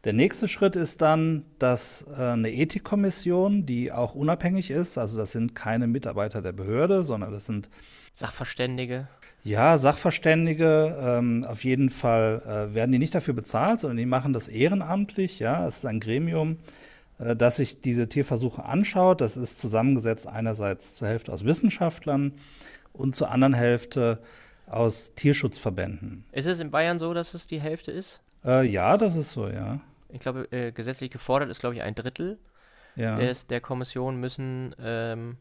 Der 0.02 0.12
nächste 0.12 0.49
Schritt 0.49 0.75
ist 0.75 1.02
dann, 1.02 1.45
dass 1.61 2.05
äh, 2.19 2.21
eine 2.21 2.52
Ethikkommission, 2.52 3.64
die 3.64 3.93
auch 3.93 4.16
unabhängig 4.16 4.73
ist, 4.73 4.99
also 4.99 5.16
das 5.19 5.31
sind 5.31 5.55
keine 5.55 5.87
Mitarbeiter 5.87 6.43
der 6.43 6.52
Behörde, 6.52 7.05
sondern 7.05 7.31
das 7.31 7.47
sind 7.47 7.71
Sachverständige. 8.12 9.07
Ja, 9.47 9.79
Sachverständige. 9.79 10.97
Ähm, 11.00 11.45
auf 11.49 11.65
jeden 11.65 11.91
Fall 11.91 12.43
äh, 12.45 12.75
werden 12.75 12.93
die 12.93 12.99
nicht 12.99 13.15
dafür 13.15 13.35
bezahlt, 13.35 13.81
sondern 13.81 13.97
die 13.97 14.07
machen 14.07 14.33
das 14.33 14.49
ehrenamtlich. 14.49 15.38
Ja, 15.38 15.67
es 15.67 15.79
ist 15.79 15.87
ein 15.87 16.00
Gremium, 16.00 16.59
äh, 17.19 17.37
das 17.37 17.57
sich 17.57 17.81
diese 17.81 18.09
Tierversuche 18.09 18.65
anschaut. 18.65 19.21
Das 19.21 19.37
ist 19.37 19.59
zusammengesetzt 19.59 20.26
einerseits 20.26 20.95
zur 20.95 21.09
Hälfte 21.09 21.33
aus 21.33 21.45
Wissenschaftlern 21.45 22.33
und 22.93 23.15
zur 23.15 23.31
anderen 23.31 23.55
Hälfte 23.55 24.19
aus 24.67 25.15
Tierschutzverbänden. 25.15 26.25
Ist 26.33 26.47
es 26.47 26.59
in 26.59 26.71
Bayern 26.71 26.99
so, 26.99 27.15
dass 27.15 27.35
es 27.35 27.47
die 27.47 27.61
Hälfte 27.61 27.93
ist? 27.93 28.23
Äh, 28.45 28.67
ja, 28.67 28.97
das 28.97 29.17
ist 29.17 29.33
so, 29.33 29.49
ja 29.49 29.81
ich 30.17 30.21
glaube, 30.21 30.50
äh, 30.50 30.73
gesetzlich 30.73 31.11
gefordert 31.11 31.50
ist, 31.50 31.61
glaube 31.61 31.75
ich, 31.75 31.83
ein 31.83 31.95
Drittel 31.95 32.38
ja. 32.97 33.17
der, 33.17 33.35
der 33.49 33.61
Kommission 33.61 34.19
müssen 34.19 34.75
ähm, 34.81 35.37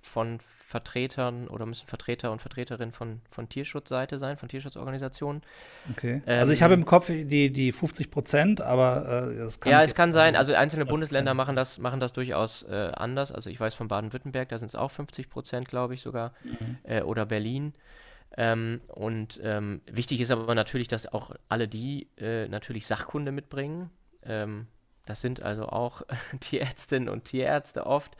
von 0.00 0.38
Vertretern 0.70 1.48
oder 1.48 1.66
müssen 1.66 1.88
Vertreter 1.88 2.30
und 2.30 2.40
Vertreterinnen 2.40 2.92
von, 2.92 3.20
von 3.28 3.48
Tierschutzseite 3.48 4.18
sein, 4.18 4.36
von 4.36 4.48
Tierschutzorganisationen. 4.48 5.42
Okay. 5.90 6.22
Ähm, 6.24 6.38
also 6.38 6.52
ich 6.52 6.62
habe 6.62 6.74
im 6.74 6.84
Kopf 6.84 7.08
die, 7.08 7.52
die 7.52 7.72
50 7.72 8.08
Prozent, 8.08 8.60
aber 8.60 9.32
äh, 9.32 9.36
das 9.36 9.58
kann 9.58 9.72
Ja, 9.72 9.82
es 9.82 9.96
kann 9.96 10.12
sein, 10.12 10.36
also 10.36 10.54
einzelne 10.54 10.86
Bundesländer 10.86 11.34
machen 11.34 11.56
das, 11.56 11.78
machen 11.78 11.98
das 11.98 12.12
durchaus 12.12 12.62
äh, 12.62 12.92
anders. 12.94 13.32
Also 13.32 13.50
ich 13.50 13.58
weiß 13.58 13.74
von 13.74 13.88
Baden-Württemberg, 13.88 14.48
da 14.48 14.58
sind 14.60 14.68
es 14.68 14.76
auch 14.76 14.92
50 14.92 15.28
Prozent, 15.28 15.66
glaube 15.66 15.94
ich 15.94 16.02
sogar, 16.02 16.34
mhm. 16.44 16.78
äh, 16.84 17.02
oder 17.02 17.26
Berlin. 17.26 17.74
Ähm, 18.36 18.80
und 18.86 19.40
ähm, 19.42 19.80
wichtig 19.90 20.20
ist 20.20 20.30
aber 20.30 20.54
natürlich, 20.54 20.86
dass 20.86 21.12
auch 21.12 21.32
alle 21.48 21.66
die 21.66 22.06
äh, 22.16 22.46
natürlich 22.46 22.86
Sachkunde 22.86 23.32
mitbringen. 23.32 23.90
Ähm, 24.22 24.68
das 25.04 25.20
sind 25.20 25.42
also 25.42 25.66
auch 25.66 26.02
Tierärztinnen 26.38 27.08
und 27.08 27.24
Tierärzte 27.24 27.86
oft, 27.86 28.16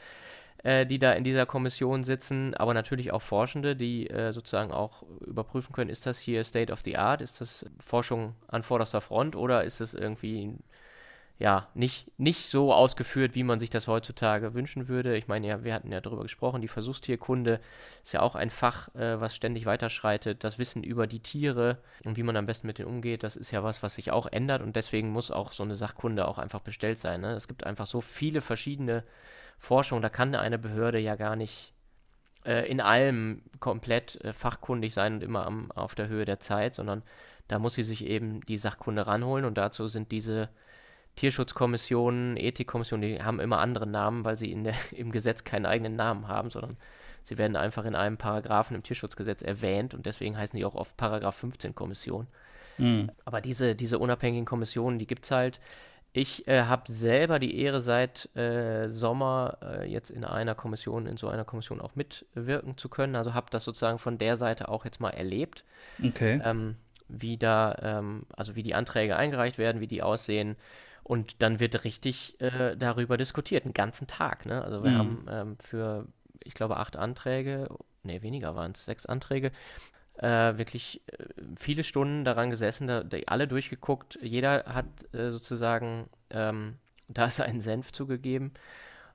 äh, 0.62 0.86
die 0.86 0.98
da 0.98 1.12
in 1.12 1.24
dieser 1.24 1.46
Kommission 1.46 2.04
sitzen, 2.04 2.54
aber 2.54 2.74
natürlich 2.74 3.12
auch 3.12 3.22
Forschende, 3.22 3.76
die 3.76 4.08
äh, 4.08 4.32
sozusagen 4.32 4.72
auch 4.72 5.02
überprüfen 5.20 5.72
können, 5.72 5.90
ist 5.90 6.06
das 6.06 6.18
hier 6.18 6.44
State 6.44 6.72
of 6.72 6.80
the 6.84 6.96
Art, 6.96 7.20
ist 7.20 7.40
das 7.40 7.66
Forschung 7.78 8.34
an 8.48 8.62
vorderster 8.62 9.00
Front 9.00 9.36
oder 9.36 9.64
ist 9.64 9.80
das 9.80 9.94
irgendwie 9.94 10.54
ja, 11.40 11.68
nicht, 11.72 12.06
nicht 12.18 12.50
so 12.50 12.74
ausgeführt, 12.74 13.34
wie 13.34 13.44
man 13.44 13.60
sich 13.60 13.70
das 13.70 13.88
heutzutage 13.88 14.52
wünschen 14.52 14.88
würde. 14.88 15.16
Ich 15.16 15.26
meine, 15.26 15.46
ja, 15.46 15.64
wir 15.64 15.72
hatten 15.72 15.90
ja 15.90 16.02
darüber 16.02 16.22
gesprochen, 16.22 16.60
die 16.60 16.68
Versuchstierkunde 16.68 17.60
ist 18.02 18.12
ja 18.12 18.20
auch 18.20 18.34
ein 18.34 18.50
Fach, 18.50 18.94
äh, 18.94 19.18
was 19.22 19.34
ständig 19.34 19.64
weiterschreitet. 19.64 20.44
Das 20.44 20.58
Wissen 20.58 20.84
über 20.84 21.06
die 21.06 21.20
Tiere 21.20 21.78
und 22.04 22.18
wie 22.18 22.24
man 22.24 22.36
am 22.36 22.44
besten 22.44 22.66
mit 22.66 22.76
denen 22.76 22.90
umgeht, 22.90 23.22
das 23.22 23.36
ist 23.36 23.52
ja 23.52 23.62
was, 23.64 23.82
was 23.82 23.94
sich 23.94 24.10
auch 24.12 24.26
ändert 24.26 24.60
und 24.60 24.76
deswegen 24.76 25.08
muss 25.08 25.30
auch 25.30 25.52
so 25.52 25.62
eine 25.62 25.76
Sachkunde 25.76 26.28
auch 26.28 26.36
einfach 26.36 26.60
bestellt 26.60 26.98
sein. 26.98 27.22
Ne? 27.22 27.32
Es 27.32 27.48
gibt 27.48 27.64
einfach 27.64 27.86
so 27.86 28.02
viele 28.02 28.42
verschiedene 28.42 29.02
Forschungen, 29.60 30.02
da 30.02 30.08
kann 30.08 30.34
eine 30.34 30.58
Behörde 30.58 30.98
ja 30.98 31.14
gar 31.14 31.36
nicht 31.36 31.72
äh, 32.44 32.68
in 32.68 32.80
allem 32.80 33.42
komplett 33.60 34.16
äh, 34.24 34.32
fachkundig 34.32 34.94
sein 34.94 35.14
und 35.14 35.22
immer 35.22 35.46
am, 35.46 35.70
auf 35.72 35.94
der 35.94 36.08
Höhe 36.08 36.24
der 36.24 36.40
Zeit, 36.40 36.74
sondern 36.74 37.02
da 37.46 37.58
muss 37.58 37.74
sie 37.74 37.84
sich 37.84 38.06
eben 38.06 38.40
die 38.46 38.58
Sachkunde 38.58 39.06
ranholen 39.06 39.44
und 39.44 39.58
dazu 39.58 39.86
sind 39.88 40.10
diese 40.10 40.48
Tierschutzkommissionen, 41.16 42.36
Ethikkommissionen, 42.38 43.08
die 43.08 43.22
haben 43.22 43.40
immer 43.40 43.58
andere 43.58 43.86
Namen, 43.86 44.24
weil 44.24 44.38
sie 44.38 44.50
in 44.50 44.64
der, 44.64 44.74
im 44.92 45.12
Gesetz 45.12 45.44
keinen 45.44 45.66
eigenen 45.66 45.94
Namen 45.94 46.26
haben, 46.26 46.50
sondern 46.50 46.78
sie 47.22 47.36
werden 47.36 47.56
einfach 47.56 47.84
in 47.84 47.94
einem 47.94 48.16
Paragraphen 48.16 48.74
im 48.74 48.82
Tierschutzgesetz 48.82 49.42
erwähnt 49.42 49.92
und 49.92 50.06
deswegen 50.06 50.38
heißen 50.38 50.56
die 50.56 50.64
auch 50.64 50.74
oft 50.74 50.96
Paragraph 50.96 51.36
15 51.36 51.74
Kommission. 51.74 52.26
Mhm. 52.78 53.10
Aber 53.26 53.42
diese, 53.42 53.74
diese 53.74 53.98
unabhängigen 53.98 54.46
Kommissionen, 54.46 54.98
die 54.98 55.06
gibt 55.06 55.26
es 55.26 55.30
halt. 55.30 55.60
Ich 56.12 56.48
äh, 56.48 56.62
habe 56.62 56.90
selber 56.90 57.38
die 57.38 57.56
Ehre, 57.60 57.80
seit 57.80 58.34
äh, 58.36 58.88
Sommer 58.88 59.58
äh, 59.62 59.90
jetzt 59.90 60.10
in 60.10 60.24
einer 60.24 60.54
Kommission, 60.54 61.06
in 61.06 61.16
so 61.16 61.28
einer 61.28 61.44
Kommission 61.44 61.80
auch 61.80 61.94
mitwirken 61.94 62.76
zu 62.76 62.88
können. 62.88 63.14
Also 63.14 63.32
habe 63.34 63.46
das 63.50 63.64
sozusagen 63.64 63.98
von 63.98 64.18
der 64.18 64.36
Seite 64.36 64.68
auch 64.68 64.84
jetzt 64.84 65.00
mal 65.00 65.10
erlebt. 65.10 65.64
Okay. 66.02 66.40
Ähm, 66.44 66.76
wie 67.08 67.36
da, 67.36 67.76
ähm, 67.82 68.26
also 68.36 68.56
wie 68.56 68.62
die 68.62 68.74
Anträge 68.74 69.16
eingereicht 69.16 69.58
werden, 69.58 69.80
wie 69.80 69.86
die 69.86 70.02
aussehen, 70.02 70.56
und 71.02 71.42
dann 71.42 71.58
wird 71.58 71.82
richtig 71.82 72.40
äh, 72.40 72.76
darüber 72.76 73.16
diskutiert, 73.16 73.64
einen 73.64 73.74
ganzen 73.74 74.06
Tag. 74.06 74.46
Ne? 74.46 74.62
Also 74.62 74.84
wir 74.84 74.92
mhm. 74.92 74.98
haben 74.98 75.26
ähm, 75.28 75.56
für, 75.58 76.06
ich 76.44 76.54
glaube, 76.54 76.76
acht 76.76 76.96
Anträge, 76.96 77.68
nee, 78.04 78.22
weniger 78.22 78.54
waren 78.54 78.72
es, 78.72 78.84
sechs 78.84 79.06
Anträge, 79.06 79.50
äh, 80.20 80.58
wirklich 80.58 81.02
äh, 81.06 81.24
viele 81.56 81.84
Stunden 81.84 82.24
daran 82.24 82.50
gesessen, 82.50 82.86
da, 82.86 83.02
da, 83.02 83.18
alle 83.26 83.48
durchgeguckt. 83.48 84.18
Jeder 84.22 84.64
hat 84.66 84.86
äh, 85.14 85.30
sozusagen 85.30 86.08
ähm, 86.30 86.76
da 87.08 87.30
seinen 87.30 87.60
Senf 87.60 87.92
zugegeben 87.92 88.52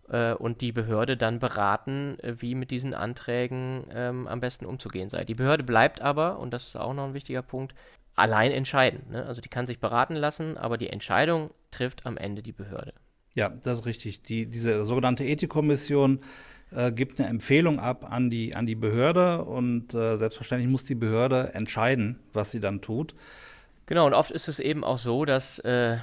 äh, 0.10 0.34
und 0.34 0.62
die 0.62 0.72
Behörde 0.72 1.16
dann 1.18 1.40
beraten, 1.40 2.18
äh, 2.20 2.36
wie 2.40 2.56
mit 2.56 2.72
diesen 2.72 2.94
Anträgen 2.94 3.86
ähm, 3.92 4.28
am 4.28 4.40
besten 4.40 4.66
umzugehen 4.66 5.10
sei. 5.10 5.24
Die 5.24 5.36
Behörde 5.36 5.64
bleibt 5.64 6.02
aber, 6.02 6.40
und 6.40 6.52
das 6.52 6.68
ist 6.68 6.76
auch 6.76 6.94
noch 6.94 7.06
ein 7.06 7.14
wichtiger 7.14 7.42
Punkt, 7.42 7.76
allein 8.16 8.52
entscheiden. 8.52 9.04
Ne? 9.12 9.26
Also 9.26 9.42
die 9.42 9.50
kann 9.50 9.68
sich 9.68 9.80
beraten 9.80 10.16
lassen, 10.16 10.58
aber 10.58 10.78
die 10.78 10.90
Entscheidung 10.90 11.52
trifft 11.72 12.06
am 12.06 12.18
Ende 12.18 12.42
die 12.42 12.54
Behörde. 12.54 12.94
Ja, 13.36 13.50
das 13.50 13.80
ist 13.80 13.86
richtig. 13.86 14.24
Die, 14.24 14.46
diese 14.46 14.86
sogenannte 14.86 15.26
Ethikkommission 15.26 16.22
äh, 16.75 16.91
gibt 16.91 17.20
eine 17.20 17.29
Empfehlung 17.29 17.79
ab 17.79 18.05
an 18.10 18.29
die, 18.29 18.55
an 18.55 18.65
die 18.65 18.75
Behörde 18.75 19.44
und 19.44 19.94
äh, 19.94 20.17
selbstverständlich 20.17 20.70
muss 20.70 20.84
die 20.84 20.96
Behörde 20.96 21.53
entscheiden, 21.53 22.20
was 22.34 22.51
sie 22.51 22.60
dann 22.60 22.82
tut. 22.82 23.15
Genau, 23.86 24.05
und 24.05 24.13
oft 24.13 24.32
ist 24.32 24.48
es 24.48 24.60
eben 24.60 24.84
auch 24.84 24.98
so, 24.98 25.25
dass 25.25 25.60
äh, 25.60 25.98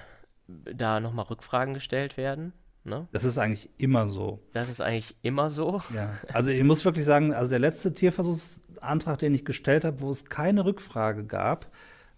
da 0.46 1.00
nochmal 1.00 1.26
Rückfragen 1.26 1.74
gestellt 1.74 2.16
werden. 2.16 2.52
Ne? 2.84 3.06
Das 3.12 3.24
ist 3.24 3.38
eigentlich 3.38 3.70
immer 3.78 4.08
so. 4.08 4.40
Das 4.52 4.68
ist 4.68 4.80
eigentlich 4.80 5.14
immer 5.22 5.50
so. 5.50 5.82
Ja, 5.94 6.18
also 6.32 6.50
ich 6.50 6.64
muss 6.64 6.84
wirklich 6.84 7.06
sagen, 7.06 7.32
also 7.32 7.50
der 7.50 7.60
letzte 7.60 7.92
Tierversuchsantrag, 7.92 9.18
den 9.18 9.34
ich 9.34 9.44
gestellt 9.44 9.84
habe, 9.84 10.00
wo 10.00 10.10
es 10.10 10.24
keine 10.24 10.64
Rückfrage 10.64 11.24
gab, 11.24 11.70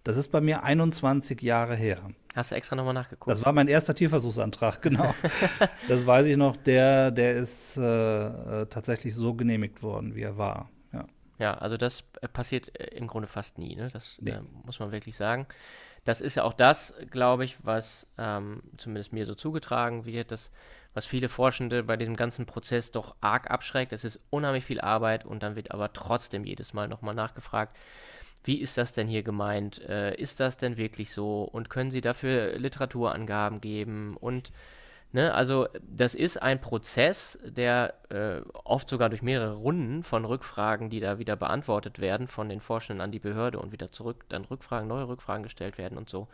das 0.04 0.16
ist 0.16 0.28
bei 0.30 0.40
mir 0.40 0.62
21 0.62 1.42
Jahre 1.42 1.74
her. 1.74 1.98
Hast 2.34 2.50
du 2.50 2.56
extra 2.56 2.76
nochmal 2.76 2.94
nachgeguckt? 2.94 3.30
Das 3.30 3.44
war 3.44 3.52
mein 3.52 3.68
erster 3.68 3.94
Tierversuchsantrag, 3.94 4.82
genau. 4.82 5.14
das 5.88 6.06
weiß 6.06 6.26
ich 6.26 6.36
noch. 6.36 6.56
Der, 6.56 7.10
der 7.10 7.34
ist 7.36 7.76
äh, 7.76 7.82
äh, 8.62 8.66
tatsächlich 8.66 9.14
so 9.14 9.34
genehmigt 9.34 9.82
worden, 9.82 10.14
wie 10.14 10.22
er 10.22 10.36
war. 10.36 10.68
Ja. 10.92 11.04
Ja, 11.38 11.54
also 11.54 11.76
das 11.76 12.02
passiert 12.32 12.78
äh, 12.78 12.96
im 12.96 13.06
Grunde 13.06 13.28
fast 13.28 13.58
nie, 13.58 13.76
ne? 13.76 13.88
Das 13.92 14.18
Nee. 14.20 14.32
äh, 14.32 14.40
muss 14.64 14.78
man 14.80 14.90
wirklich 14.92 15.16
sagen. 15.16 15.46
Das 16.04 16.20
ist 16.20 16.34
ja 16.34 16.42
auch 16.44 16.52
das, 16.52 16.92
glaube 17.10 17.44
ich, 17.44 17.56
was 17.64 18.06
ähm, 18.18 18.62
zumindest 18.76 19.12
mir 19.12 19.24
so 19.26 19.34
zugetragen 19.34 20.04
wird, 20.04 20.32
dass, 20.32 20.50
was 20.92 21.06
viele 21.06 21.28
Forschende 21.30 21.82
bei 21.82 21.96
diesem 21.96 22.14
ganzen 22.16 22.44
Prozess 22.46 22.90
doch 22.90 23.14
arg 23.22 23.50
abschreckt. 23.50 23.92
Es 23.92 24.04
ist 24.04 24.20
unheimlich 24.30 24.64
viel 24.64 24.80
Arbeit 24.80 25.24
und 25.24 25.42
dann 25.42 25.56
wird 25.56 25.70
aber 25.70 25.92
trotzdem 25.94 26.44
jedes 26.44 26.74
Mal 26.74 26.88
nochmal 26.88 27.14
nachgefragt, 27.14 27.78
wie 28.44 28.60
ist 28.60 28.78
das 28.78 28.92
denn 28.92 29.08
hier 29.08 29.22
gemeint? 29.22 29.80
Äh, 29.88 30.14
ist 30.16 30.40
das 30.40 30.56
denn 30.56 30.76
wirklich 30.76 31.12
so? 31.12 31.42
Und 31.42 31.70
können 31.70 31.90
Sie 31.90 32.00
dafür 32.00 32.58
Literaturangaben 32.58 33.60
geben? 33.60 34.16
Und 34.16 34.52
Ne, 35.14 35.32
also 35.32 35.68
das 35.80 36.16
ist 36.16 36.42
ein 36.42 36.60
Prozess, 36.60 37.38
der 37.44 37.94
äh, 38.10 38.40
oft 38.64 38.88
sogar 38.88 39.08
durch 39.10 39.22
mehrere 39.22 39.54
Runden 39.54 40.02
von 40.02 40.24
Rückfragen, 40.24 40.90
die 40.90 40.98
da 40.98 41.20
wieder 41.20 41.36
beantwortet 41.36 42.00
werden 42.00 42.26
von 42.26 42.48
den 42.48 42.60
Forschenden 42.60 43.00
an 43.00 43.12
die 43.12 43.20
Behörde 43.20 43.60
und 43.60 43.70
wieder 43.70 43.92
zurück, 43.92 44.24
dann 44.28 44.44
Rückfragen, 44.44 44.88
neue 44.88 45.06
Rückfragen 45.06 45.44
gestellt 45.44 45.78
werden 45.78 45.98
und 45.98 46.10
so, 46.10 46.26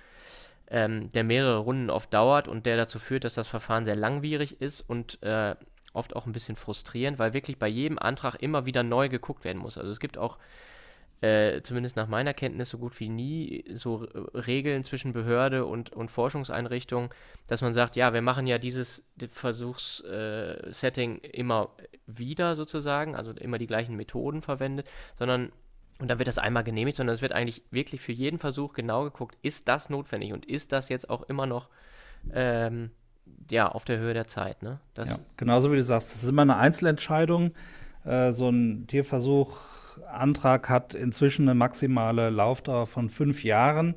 ähm, 0.70 1.10
der 1.10 1.24
mehrere 1.24 1.58
Runden 1.58 1.90
oft 1.90 2.14
dauert 2.14 2.48
und 2.48 2.64
der 2.64 2.78
dazu 2.78 2.98
führt, 2.98 3.24
dass 3.24 3.34
das 3.34 3.48
Verfahren 3.48 3.84
sehr 3.84 3.96
langwierig 3.96 4.62
ist 4.62 4.80
und 4.80 5.22
äh, 5.22 5.56
oft 5.92 6.16
auch 6.16 6.24
ein 6.24 6.32
bisschen 6.32 6.56
frustrierend, 6.56 7.18
weil 7.18 7.34
wirklich 7.34 7.58
bei 7.58 7.68
jedem 7.68 7.98
Antrag 7.98 8.36
immer 8.36 8.64
wieder 8.64 8.82
neu 8.82 9.10
geguckt 9.10 9.44
werden 9.44 9.58
muss. 9.58 9.76
Also 9.76 9.90
es 9.90 10.00
gibt 10.00 10.16
auch 10.16 10.38
äh, 11.20 11.60
zumindest 11.62 11.96
nach 11.96 12.08
meiner 12.08 12.32
Kenntnis 12.32 12.70
so 12.70 12.78
gut 12.78 12.98
wie 12.98 13.08
nie 13.08 13.64
so 13.74 14.06
äh, 14.06 14.38
Regeln 14.38 14.84
zwischen 14.84 15.12
Behörde 15.12 15.66
und, 15.66 15.92
und 15.92 16.10
Forschungseinrichtung, 16.10 17.12
dass 17.46 17.60
man 17.60 17.74
sagt, 17.74 17.96
ja, 17.96 18.14
wir 18.14 18.22
machen 18.22 18.46
ja 18.46 18.58
dieses 18.58 19.02
Versuchssetting 19.30 21.18
immer 21.18 21.70
wieder 22.06 22.56
sozusagen, 22.56 23.16
also 23.16 23.32
immer 23.32 23.58
die 23.58 23.66
gleichen 23.66 23.96
Methoden 23.96 24.42
verwendet, 24.42 24.88
sondern 25.18 25.52
und 25.98 26.08
dann 26.08 26.18
wird 26.18 26.28
das 26.28 26.38
einmal 26.38 26.64
genehmigt, 26.64 26.96
sondern 26.96 27.14
es 27.14 27.20
wird 27.20 27.32
eigentlich 27.32 27.62
wirklich 27.70 28.00
für 28.00 28.12
jeden 28.12 28.38
Versuch 28.38 28.72
genau 28.72 29.04
geguckt, 29.04 29.36
ist 29.42 29.68
das 29.68 29.90
notwendig 29.90 30.32
und 30.32 30.46
ist 30.46 30.72
das 30.72 30.88
jetzt 30.88 31.10
auch 31.10 31.24
immer 31.24 31.44
noch 31.44 31.68
ähm, 32.32 32.90
ja, 33.50 33.68
auf 33.68 33.84
der 33.84 33.98
Höhe 33.98 34.14
der 34.14 34.26
Zeit. 34.26 34.62
Ne? 34.62 34.80
Das, 34.94 35.10
Ja, 35.10 35.18
genauso 35.36 35.70
wie 35.70 35.76
du 35.76 35.82
sagst, 35.82 36.14
das 36.14 36.22
ist 36.22 36.28
immer 36.28 36.42
eine 36.42 36.56
Einzelentscheidung. 36.56 37.52
Äh, 38.04 38.32
so 38.32 38.48
ein 38.48 38.86
Tierversuchantrag 40.00 40.68
hat 40.68 40.94
inzwischen 40.94 41.48
eine 41.48 41.54
maximale 41.54 42.30
Laufdauer 42.30 42.86
von 42.86 43.08
fünf 43.08 43.44
Jahren. 43.44 43.94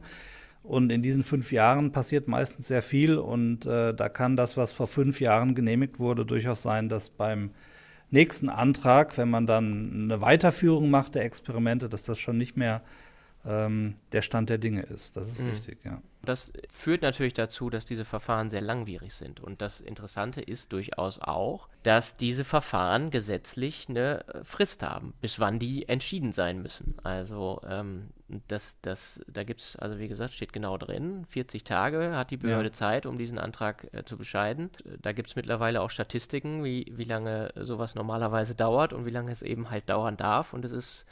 Und 0.63 0.91
in 0.91 1.01
diesen 1.01 1.24
fünf 1.24 1.51
Jahren 1.51 1.91
passiert 1.91 2.27
meistens 2.27 2.67
sehr 2.67 2.81
viel. 2.81 3.17
Und 3.17 3.65
äh, 3.65 3.93
da 3.93 4.10
kann 4.10 4.38
das, 4.38 4.55
was 4.55 4.72
vor 4.72 4.88
fünf 4.88 5.19
Jahren 5.19 5.55
genehmigt 5.55 6.00
wurde, 6.00 6.25
durchaus 6.25 6.62
sein, 6.62 6.88
dass 6.88 7.10
beim 7.10 7.51
nächsten 8.12 8.48
Antrag, 8.50 9.17
wenn 9.17 9.29
man 9.29 9.45
dann 9.45 9.91
eine 10.03 10.22
Weiterführung 10.22 10.89
macht 10.89 11.15
der 11.15 11.25
Experimente, 11.25 11.89
dass 11.89 12.03
das 12.03 12.19
schon 12.19 12.38
nicht 12.38 12.55
mehr 12.55 12.81
ähm, 13.45 13.95
der 14.12 14.21
Stand 14.21 14.50
der 14.50 14.57
Dinge 14.57 14.83
ist. 14.83 15.17
Das 15.17 15.27
ist 15.29 15.39
Mhm. 15.39 15.50
richtig, 15.50 15.83
ja. 15.83 16.01
Das 16.25 16.53
führt 16.69 17.01
natürlich 17.01 17.33
dazu, 17.33 17.69
dass 17.69 17.85
diese 17.85 18.05
Verfahren 18.05 18.50
sehr 18.50 18.62
langwierig 18.62 19.13
sind. 19.13 19.41
Und 19.41 19.62
das 19.62 19.81
Interessante 19.81 20.39
ist 20.39 20.71
durchaus 20.71 21.19
auch, 21.19 21.67
dass 21.83 22.15
diese 22.15 22.45
Verfahren 22.45 23.12
gesetzlich 23.12 23.89
eine 23.89 24.25
äh, 24.29 24.43
Frist 24.45 24.83
haben, 24.83 25.13
bis 25.19 25.41
wann 25.41 25.59
die 25.59 25.89
entschieden 25.89 26.31
sein 26.31 26.62
müssen. 26.62 26.95
Also 27.03 27.59
ähm, 27.67 28.12
das, 28.47 28.77
das, 28.81 29.19
da 29.27 29.43
gibt 29.43 29.59
es, 29.59 29.75
also 29.75 30.00
wie 30.00 30.07
gesagt, 30.07 30.31
steht 30.33 30.53
genau 30.53 30.77
drin, 30.77 31.25
40 31.27 31.65
Tage 31.65 32.15
hat 32.15 32.31
die 32.31 32.38
Behörde 32.38 32.69
Ja. 32.69 32.73
Zeit, 32.73 33.05
um 33.05 33.17
diesen 33.17 33.38
Antrag 33.38 33.89
äh, 33.93 34.05
zu 34.05 34.17
bescheiden. 34.17 34.69
Da 35.01 35.12
gibt 35.12 35.29
es 35.29 35.35
mittlerweile 35.35 35.81
auch 35.81 35.89
Statistiken, 35.89 36.63
wie, 36.63 36.85
wie 36.95 37.03
lange 37.03 37.51
sowas 37.57 37.95
normalerweise 37.95 38.55
dauert 38.55 38.93
und 38.93 39.05
wie 39.05 39.09
lange 39.12 39.31
es 39.33 39.41
eben 39.41 39.69
halt 39.69 39.89
dauern 39.89 40.15
darf. 40.15 40.53
Und 40.53 40.63
es 40.63 40.71
ist 40.71 41.05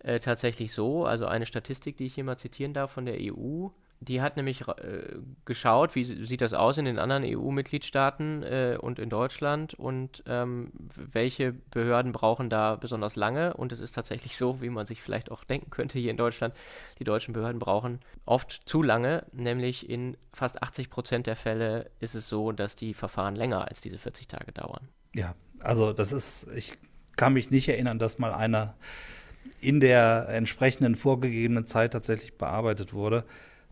äh, 0.00 0.20
tatsächlich 0.20 0.72
so, 0.72 1.04
also 1.04 1.26
eine 1.26 1.46
Statistik, 1.46 1.96
die 1.96 2.06
ich 2.06 2.14
hier 2.14 2.24
mal 2.24 2.36
zitieren 2.38 2.72
darf 2.74 2.90
von 2.92 3.06
der 3.06 3.16
EU, 3.20 3.68
die 4.00 4.22
hat 4.22 4.36
nämlich 4.36 4.66
äh, 4.68 5.16
geschaut, 5.44 5.96
wie 5.96 6.04
sie- 6.04 6.24
sieht 6.24 6.40
das 6.40 6.52
aus 6.52 6.78
in 6.78 6.84
den 6.84 7.00
anderen 7.00 7.24
EU-Mitgliedstaaten 7.24 8.44
äh, 8.44 8.78
und 8.80 9.00
in 9.00 9.10
Deutschland 9.10 9.74
und 9.74 10.22
ähm, 10.26 10.70
welche 10.94 11.52
Behörden 11.52 12.12
brauchen 12.12 12.48
da 12.48 12.76
besonders 12.76 13.16
lange. 13.16 13.54
Und 13.54 13.72
es 13.72 13.80
ist 13.80 13.96
tatsächlich 13.96 14.36
so, 14.36 14.62
wie 14.62 14.68
man 14.70 14.86
sich 14.86 15.02
vielleicht 15.02 15.32
auch 15.32 15.42
denken 15.42 15.70
könnte 15.70 15.98
hier 15.98 16.12
in 16.12 16.16
Deutschland, 16.16 16.54
die 17.00 17.04
deutschen 17.04 17.34
Behörden 17.34 17.58
brauchen 17.58 17.98
oft 18.24 18.52
zu 18.66 18.82
lange, 18.84 19.24
nämlich 19.32 19.90
in 19.90 20.16
fast 20.32 20.62
80 20.62 20.90
Prozent 20.90 21.26
der 21.26 21.36
Fälle 21.36 21.90
ist 21.98 22.14
es 22.14 22.28
so, 22.28 22.52
dass 22.52 22.76
die 22.76 22.94
Verfahren 22.94 23.34
länger 23.34 23.66
als 23.66 23.80
diese 23.80 23.98
40 23.98 24.28
Tage 24.28 24.52
dauern. 24.52 24.88
Ja, 25.12 25.34
also 25.60 25.92
das 25.92 26.12
ist, 26.12 26.46
ich 26.54 26.74
kann 27.16 27.32
mich 27.32 27.50
nicht 27.50 27.68
erinnern, 27.68 27.98
dass 27.98 28.18
mal 28.20 28.32
einer 28.32 28.76
in 29.60 29.80
der 29.80 30.28
entsprechenden 30.28 30.94
vorgegebenen 30.94 31.66
Zeit 31.66 31.92
tatsächlich 31.92 32.34
bearbeitet 32.38 32.92
wurde. 32.92 33.24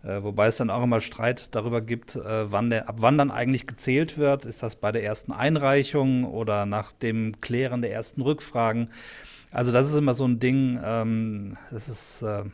Äh, 0.03 0.23
wobei 0.23 0.47
es 0.47 0.57
dann 0.57 0.71
auch 0.71 0.83
immer 0.83 1.01
Streit 1.01 1.55
darüber 1.55 1.81
gibt, 1.81 2.17
äh, 2.17 2.51
wann 2.53 2.71
der, 2.71 2.89
ab 2.89 2.97
wann 2.99 3.19
dann 3.19 3.31
eigentlich 3.31 3.67
gezählt 3.67 4.19
wird. 4.19 4.45
Ist 4.45 4.63
das 4.63 4.77
bei 4.77 4.93
der 4.93 5.03
ersten 5.03 5.33
Einreichung 5.33 6.25
oder 6.25 6.67
nach 6.67 6.93
dem 6.93 7.41
Klären 7.41 7.83
der 7.83 7.93
ersten 7.93 8.21
Rückfragen? 8.21 8.91
Also 9.51 9.73
das 9.73 9.89
ist 9.89 9.97
immer 9.97 10.15
so 10.15 10.27
ein 10.27 10.39
Ding, 10.39 10.79
ähm, 10.85 11.57
das 11.71 11.89
ist 11.89 12.23
äh, 12.23 12.45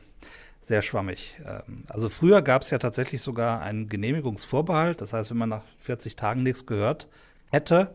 sehr 0.63 0.83
schwammig. 0.83 1.37
Ähm, 1.45 1.85
also 1.89 2.09
früher 2.09 2.43
gab 2.43 2.63
es 2.63 2.71
ja 2.71 2.79
tatsächlich 2.79 3.21
sogar 3.21 3.61
einen 3.61 3.89
Genehmigungsvorbehalt. 3.89 5.01
Das 5.01 5.13
heißt, 5.13 5.31
wenn 5.31 5.39
man 5.39 5.49
nach 5.49 5.65
40 5.79 6.17
Tagen 6.17 6.43
nichts 6.43 6.65
gehört 6.65 7.09
hätte, 7.51 7.95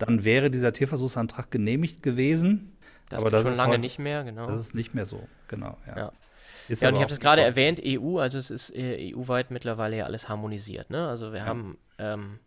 dann 0.00 0.24
wäre 0.24 0.50
dieser 0.50 0.72
Tierversuchsantrag 0.72 1.50
genehmigt 1.50 2.02
gewesen. 2.02 2.76
Das 3.08 3.20
Aber 3.20 3.30
das 3.30 3.42
schon 3.42 3.52
ist 3.52 3.58
lange 3.58 3.70
heute- 3.72 3.80
nicht 3.80 3.98
mehr, 3.98 4.24
genau. 4.24 4.46
Das 4.46 4.60
ist 4.60 4.74
nicht 4.74 4.94
mehr 4.94 5.06
so, 5.06 5.26
genau. 5.48 5.76
Ja, 5.86 5.96
Ja. 5.96 6.12
Ja, 6.68 6.88
und 6.88 6.94
ich 6.94 7.00
habe 7.00 7.10
das 7.10 7.18
gerade 7.18 7.42
erwähnt, 7.42 7.80
EU, 7.84 8.18
also 8.18 8.38
es 8.38 8.48
ist 8.50 8.70
äh, 8.76 9.12
EU-weit 9.12 9.50
mittlerweile 9.50 9.96
ja 9.96 10.04
alles 10.04 10.28
harmonisiert. 10.28 10.88
Ne? 10.90 11.08
Also 11.08 11.32
wir 11.32 11.40
Ja. 11.40 11.46
haben 11.46 11.78
ähm, 11.98 12.38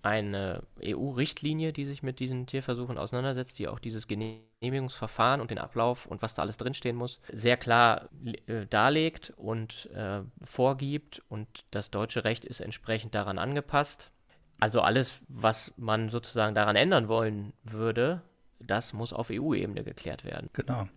eine 0.00 0.62
EU-Richtlinie, 0.82 1.74
die 1.74 1.84
sich 1.84 2.02
mit 2.02 2.18
diesen 2.18 2.46
Tierversuchen 2.46 2.96
auseinandersetzt, 2.96 3.58
die 3.58 3.68
auch 3.68 3.78
dieses 3.78 4.06
Genehmigungsverfahren 4.06 5.40
und 5.42 5.50
den 5.50 5.58
Ablauf 5.58 6.06
und 6.06 6.22
was 6.22 6.32
da 6.32 6.42
alles 6.42 6.56
drinstehen 6.56 6.96
muss, 6.96 7.20
sehr 7.32 7.56
klar 7.58 8.08
äh, 8.46 8.64
darlegt 8.70 9.34
und 9.36 9.90
äh, 9.94 10.20
vorgibt. 10.44 11.22
Und 11.28 11.66
das 11.70 11.90
deutsche 11.90 12.24
Recht 12.24 12.44
ist 12.46 12.60
entsprechend 12.60 13.14
daran 13.14 13.36
angepasst. 13.38 14.10
Also 14.58 14.80
alles, 14.80 15.20
was 15.28 15.72
man 15.76 16.08
sozusagen 16.08 16.54
daran 16.54 16.76
ändern 16.76 17.08
wollen 17.08 17.52
würde, 17.64 18.22
das 18.60 18.92
muss 18.94 19.12
auf 19.12 19.28
EU-Ebene 19.30 19.84
geklärt 19.84 20.24
werden. 20.24 20.48
Genau. 20.54 20.88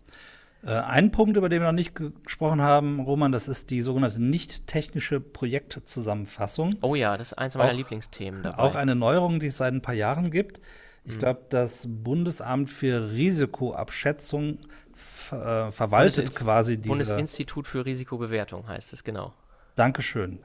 Äh, 0.62 0.72
ein 0.72 1.10
Punkt, 1.10 1.36
über 1.36 1.48
den 1.48 1.60
wir 1.62 1.66
noch 1.68 1.72
nicht 1.74 1.94
ge- 1.94 2.12
gesprochen 2.24 2.60
haben, 2.62 3.00
Roman, 3.00 3.32
das 3.32 3.48
ist 3.48 3.70
die 3.70 3.80
sogenannte 3.82 4.20
nicht-technische 4.22 5.20
Projektzusammenfassung. 5.20 6.76
Oh 6.82 6.94
ja, 6.94 7.16
das 7.16 7.32
ist 7.32 7.38
eins 7.38 7.54
meiner 7.56 7.72
Auch- 7.72 7.76
Lieblingsthemen 7.76 8.42
dabei. 8.42 8.58
Auch 8.62 8.74
eine 8.74 8.94
Neuerung, 8.94 9.40
die 9.40 9.46
es 9.46 9.56
seit 9.56 9.72
ein 9.72 9.82
paar 9.82 9.94
Jahren 9.94 10.30
gibt. 10.30 10.60
Ich 11.04 11.14
Mhm. 11.14 11.18
glaube, 11.18 11.40
das 11.50 11.84
Bundesamt 11.88 12.68
für 12.70 13.10
Risikoabschätzung 13.12 14.58
ver 14.94 15.68
äh, 15.68 15.72
verwaltet 15.72 16.26
Bundesinst- 16.28 16.38
quasi 16.38 16.76
diese. 16.76 16.88
Bundesinstitut 16.88 17.66
für 17.66 17.86
Risikobewertung 17.86 18.66
heißt 18.68 18.92
es, 18.92 19.02
genau. 19.04 19.32
Dankeschön. 19.76 20.40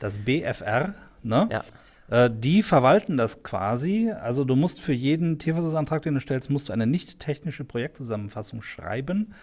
Das 0.00 0.18
BFR, 0.18 0.94
ne? 1.22 1.48
Ja. 1.50 1.64
Äh, 2.08 2.30
die 2.32 2.62
verwalten 2.62 3.16
das 3.16 3.42
quasi. 3.42 4.10
Also 4.10 4.44
du 4.44 4.56
musst 4.56 4.80
für 4.80 4.92
jeden 4.92 5.38
Tierversuchsantrag, 5.38 6.02
den 6.02 6.14
du 6.14 6.20
stellst, 6.20 6.50
musst 6.50 6.68
du 6.68 6.72
eine 6.72 6.86
nicht 6.86 7.18
technische 7.18 7.64
Projektzusammenfassung 7.64 8.62
schreiben, 8.62 9.34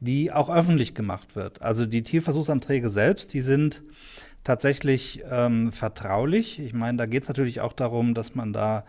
die 0.00 0.32
auch 0.32 0.50
öffentlich 0.50 0.94
gemacht 0.94 1.36
wird. 1.36 1.62
Also 1.62 1.86
die 1.86 2.02
Tierversuchsanträge 2.02 2.88
selbst, 2.88 3.34
die 3.34 3.42
sind 3.42 3.82
tatsächlich 4.44 5.22
ähm, 5.30 5.72
vertraulich. 5.72 6.58
Ich 6.58 6.72
meine, 6.72 6.98
da 6.98 7.06
geht 7.06 7.24
es 7.24 7.28
natürlich 7.28 7.60
auch 7.60 7.74
darum, 7.74 8.14
dass 8.14 8.34
man 8.34 8.52
da 8.52 8.84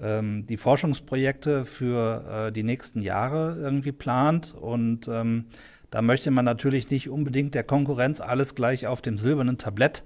ähm, 0.00 0.46
die 0.46 0.56
Forschungsprojekte 0.56 1.64
für 1.64 2.48
äh, 2.48 2.52
die 2.52 2.64
nächsten 2.64 3.00
Jahre 3.00 3.56
irgendwie 3.60 3.92
plant 3.92 4.54
und 4.54 5.06
ähm, 5.08 5.46
da 5.90 6.02
möchte 6.02 6.30
man 6.30 6.44
natürlich 6.44 6.90
nicht 6.90 7.08
unbedingt 7.08 7.54
der 7.54 7.64
Konkurrenz 7.64 8.20
alles 8.20 8.54
gleich 8.54 8.86
auf 8.86 9.00
dem 9.00 9.16
silbernen 9.16 9.56
Tablett 9.56 10.04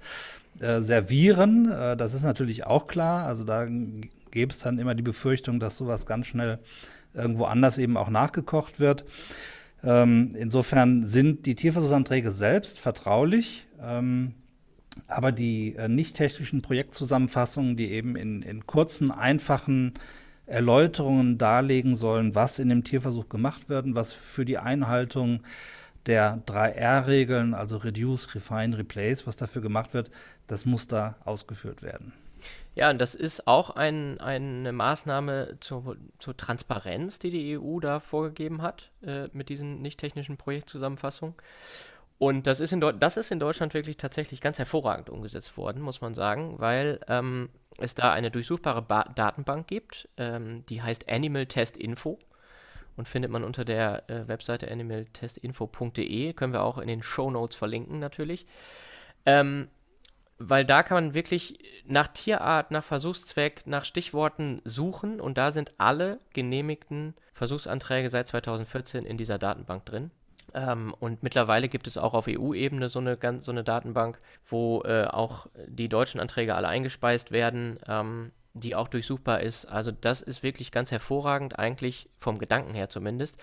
äh, 0.59 0.81
servieren. 0.81 1.71
Äh, 1.71 1.97
das 1.97 2.13
ist 2.13 2.23
natürlich 2.23 2.65
auch 2.65 2.87
klar. 2.87 3.25
Also 3.25 3.43
da 3.43 3.67
gäbe 4.31 4.51
es 4.51 4.59
dann 4.59 4.79
immer 4.79 4.95
die 4.95 5.03
Befürchtung, 5.03 5.59
dass 5.59 5.77
sowas 5.77 6.05
ganz 6.05 6.27
schnell 6.27 6.59
irgendwo 7.13 7.45
anders 7.45 7.77
eben 7.77 7.97
auch 7.97 8.09
nachgekocht 8.09 8.79
wird. 8.79 9.05
Ähm, 9.83 10.33
insofern 10.37 11.05
sind 11.05 11.45
die 11.45 11.55
Tierversuchsanträge 11.55 12.31
selbst 12.31 12.79
vertraulich, 12.79 13.67
ähm, 13.81 14.33
aber 15.07 15.31
die 15.31 15.75
äh, 15.75 15.87
nicht 15.87 16.15
technischen 16.15 16.61
Projektzusammenfassungen, 16.61 17.75
die 17.75 17.91
eben 17.91 18.15
in, 18.15 18.41
in 18.41 18.65
kurzen, 18.65 19.11
einfachen 19.11 19.93
Erläuterungen 20.45 21.37
darlegen 21.37 21.95
sollen, 21.95 22.35
was 22.35 22.59
in 22.59 22.69
dem 22.69 22.83
Tierversuch 22.83 23.29
gemacht 23.29 23.69
wird 23.69 23.85
und 23.85 23.95
was 23.95 24.13
für 24.13 24.45
die 24.45 24.57
Einhaltung 24.57 25.41
der 26.05 26.43
3R-Regeln, 26.45 27.53
also 27.53 27.77
Reduce, 27.77 28.35
Refine, 28.35 28.77
Replace, 28.77 29.25
was 29.25 29.37
dafür 29.37 29.61
gemacht 29.61 29.93
wird, 29.93 30.11
das 30.47 30.65
muss 30.65 30.87
da 30.87 31.15
ausgeführt 31.25 31.81
werden. 31.81 32.13
Ja, 32.75 32.89
und 32.89 32.99
das 32.99 33.15
ist 33.15 33.47
auch 33.47 33.69
ein, 33.71 34.19
eine 34.19 34.71
Maßnahme 34.71 35.57
zur, 35.59 35.95
zur 36.19 36.35
Transparenz, 36.35 37.19
die 37.19 37.29
die 37.29 37.57
EU 37.57 37.79
da 37.79 37.99
vorgegeben 37.99 38.61
hat 38.61 38.91
äh, 39.03 39.27
mit 39.31 39.49
diesen 39.49 39.81
nicht 39.81 39.99
technischen 39.99 40.37
Projektzusammenfassungen. 40.37 41.35
Und 42.17 42.47
das 42.47 42.59
ist, 42.59 42.71
in 42.71 42.81
das 42.99 43.17
ist 43.17 43.31
in 43.31 43.39
Deutschland 43.39 43.73
wirklich 43.73 43.97
tatsächlich 43.97 44.41
ganz 44.41 44.57
hervorragend 44.57 45.09
umgesetzt 45.09 45.57
worden, 45.57 45.81
muss 45.81 46.01
man 46.01 46.13
sagen, 46.13 46.55
weil 46.57 46.99
ähm, 47.07 47.49
es 47.79 47.95
da 47.95 48.13
eine 48.13 48.31
durchsuchbare 48.31 48.81
ba 48.81 49.03
Datenbank 49.15 49.67
gibt, 49.67 50.07
ähm, 50.17 50.65
die 50.67 50.81
heißt 50.81 51.09
Animal 51.09 51.45
Test 51.47 51.77
Info 51.77 52.19
und 52.95 53.07
findet 53.07 53.31
man 53.31 53.43
unter 53.43 53.65
der 53.65 54.09
äh, 54.09 54.27
Webseite 54.27 54.71
animaltestinfo.de. 54.71 56.33
Können 56.33 56.53
wir 56.53 56.63
auch 56.63 56.77
in 56.77 56.87
den 56.87 57.03
Show 57.03 57.29
Notes 57.29 57.55
verlinken 57.55 57.99
natürlich. 57.99 58.45
Ähm, 59.25 59.67
weil 60.49 60.65
da 60.65 60.83
kann 60.83 60.95
man 60.95 61.13
wirklich 61.13 61.57
nach 61.85 62.07
Tierart, 62.07 62.71
nach 62.71 62.83
Versuchszweck, 62.83 63.63
nach 63.65 63.85
Stichworten 63.85 64.61
suchen 64.65 65.21
und 65.21 65.37
da 65.37 65.51
sind 65.51 65.73
alle 65.77 66.19
genehmigten 66.33 67.13
Versuchsanträge 67.33 68.09
seit 68.09 68.27
2014 68.27 69.05
in 69.05 69.17
dieser 69.17 69.37
Datenbank 69.37 69.85
drin. 69.85 70.11
Ähm, 70.53 70.93
und 70.99 71.23
mittlerweile 71.23 71.67
gibt 71.67 71.87
es 71.87 71.97
auch 71.97 72.13
auf 72.13 72.27
EU-Ebene 72.27 72.89
so 72.89 72.99
eine, 72.99 73.17
so 73.41 73.51
eine 73.51 73.63
Datenbank, 73.63 74.19
wo 74.47 74.83
äh, 74.83 75.05
auch 75.05 75.47
die 75.67 75.89
deutschen 75.89 76.19
Anträge 76.19 76.55
alle 76.55 76.67
eingespeist 76.67 77.31
werden. 77.31 77.79
Ähm, 77.87 78.31
die 78.55 78.75
auch 78.75 78.87
durchsuchbar 78.87 79.41
ist. 79.41 79.65
Also 79.65 79.91
das 79.91 80.21
ist 80.21 80.43
wirklich 80.43 80.71
ganz 80.71 80.91
hervorragend, 80.91 81.57
eigentlich 81.57 82.07
vom 82.19 82.37
Gedanken 82.37 82.75
her 82.75 82.87
zumindest. 82.87 83.35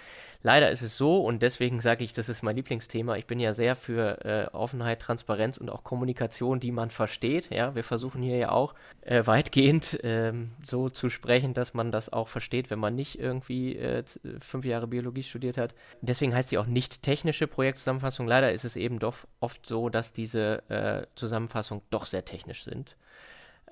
Leider 0.42 0.70
ist 0.70 0.82
es 0.82 0.96
so 0.96 1.22
und 1.22 1.42
deswegen 1.42 1.80
sage 1.80 2.04
ich, 2.04 2.12
das 2.12 2.28
ist 2.28 2.42
mein 2.42 2.56
Lieblingsthema. 2.56 3.16
Ich 3.16 3.26
bin 3.26 3.40
ja 3.40 3.52
sehr 3.52 3.74
für 3.74 4.24
äh, 4.24 4.46
Offenheit, 4.54 5.00
Transparenz 5.00 5.58
und 5.58 5.68
auch 5.68 5.82
Kommunikation, 5.82 6.60
die 6.60 6.70
man 6.70 6.90
versteht. 6.90 7.50
Ja, 7.50 7.74
wir 7.74 7.82
versuchen 7.82 8.22
hier 8.22 8.36
ja 8.36 8.50
auch 8.52 8.74
äh, 9.02 9.26
weitgehend 9.26 9.98
ähm, 10.04 10.52
so 10.64 10.88
zu 10.88 11.10
sprechen, 11.10 11.54
dass 11.54 11.74
man 11.74 11.90
das 11.90 12.12
auch 12.12 12.28
versteht, 12.28 12.70
wenn 12.70 12.78
man 12.78 12.94
nicht 12.94 13.18
irgendwie 13.18 13.76
äh, 13.76 14.04
fünf 14.40 14.64
Jahre 14.64 14.86
Biologie 14.86 15.24
studiert 15.24 15.58
hat. 15.58 15.74
Deswegen 16.02 16.34
heißt 16.34 16.50
sie 16.50 16.58
auch 16.58 16.66
nicht 16.66 17.02
technische 17.02 17.48
Projektzusammenfassung. 17.48 18.28
Leider 18.28 18.52
ist 18.52 18.64
es 18.64 18.76
eben 18.76 19.00
doch 19.00 19.16
oft 19.40 19.66
so, 19.66 19.88
dass 19.88 20.12
diese 20.12 20.62
äh, 20.70 21.06
Zusammenfassungen 21.16 21.82
doch 21.90 22.06
sehr 22.06 22.24
technisch 22.24 22.62
sind 22.62 22.96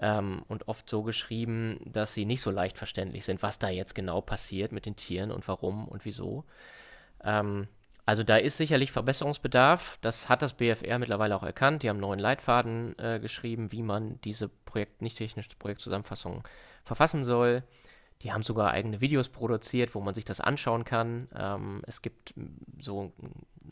ähm, 0.01 0.45
und 0.49 0.69
oft 0.69 0.89
so 0.89 1.03
geschrieben, 1.03 1.81
dass 1.85 2.15
sie 2.15 2.25
nicht 2.25 2.41
so 2.41 2.51
leicht 2.51 2.79
verständlich 2.79 3.25
sind, 3.25 3.43
was 3.43 3.59
da 3.59 3.69
jetzt 3.69 3.95
genau 3.95 4.21
passiert 4.21 4.73
mit 4.73 4.87
den 4.87 4.97
Tieren 4.97 5.31
und 5.31 5.47
warum 5.49 5.89
und 5.89 6.05
wieso. 6.05 6.45
Ähm, 7.25 7.69
also 8.07 8.23
da 8.23 8.37
ist 8.37 8.57
sicherlich 8.57 8.91
Verbesserungsbedarf. 8.91 9.99
Das 10.01 10.31
hat 10.31 10.41
das 10.41 10.55
BFR 10.55 10.99
mittlerweile 10.99 11.37
auch 11.37 11.43
erkannt. 11.43 11.83
Die 11.83 11.91
haben 11.91 11.97
einen 11.97 12.03
neuen 12.03 12.21
Leitfaden 12.21 12.99
äh, 12.99 13.21
geschrieben, 13.21 13.71
wie 13.71 13.83
man 13.83 14.19
diese 14.23 14.49
Projekt, 14.49 15.03
nicht 15.03 15.19
technische 15.19 15.51
Projektzusammenfassungen 15.59 16.43
verfassen 16.85 17.25
soll. 17.25 17.65
Die 18.23 18.33
haben 18.33 18.43
sogar 18.43 18.71
eigene 18.71 19.01
Videos 19.01 19.29
produziert, 19.29 19.95
wo 19.95 20.01
man 20.01 20.15
sich 20.15 20.25
das 20.25 20.41
anschauen 20.41 20.85
kann. 20.85 21.29
Ähm, 21.37 21.83
es 21.87 22.01
gibt 22.01 22.33
so 22.81 23.13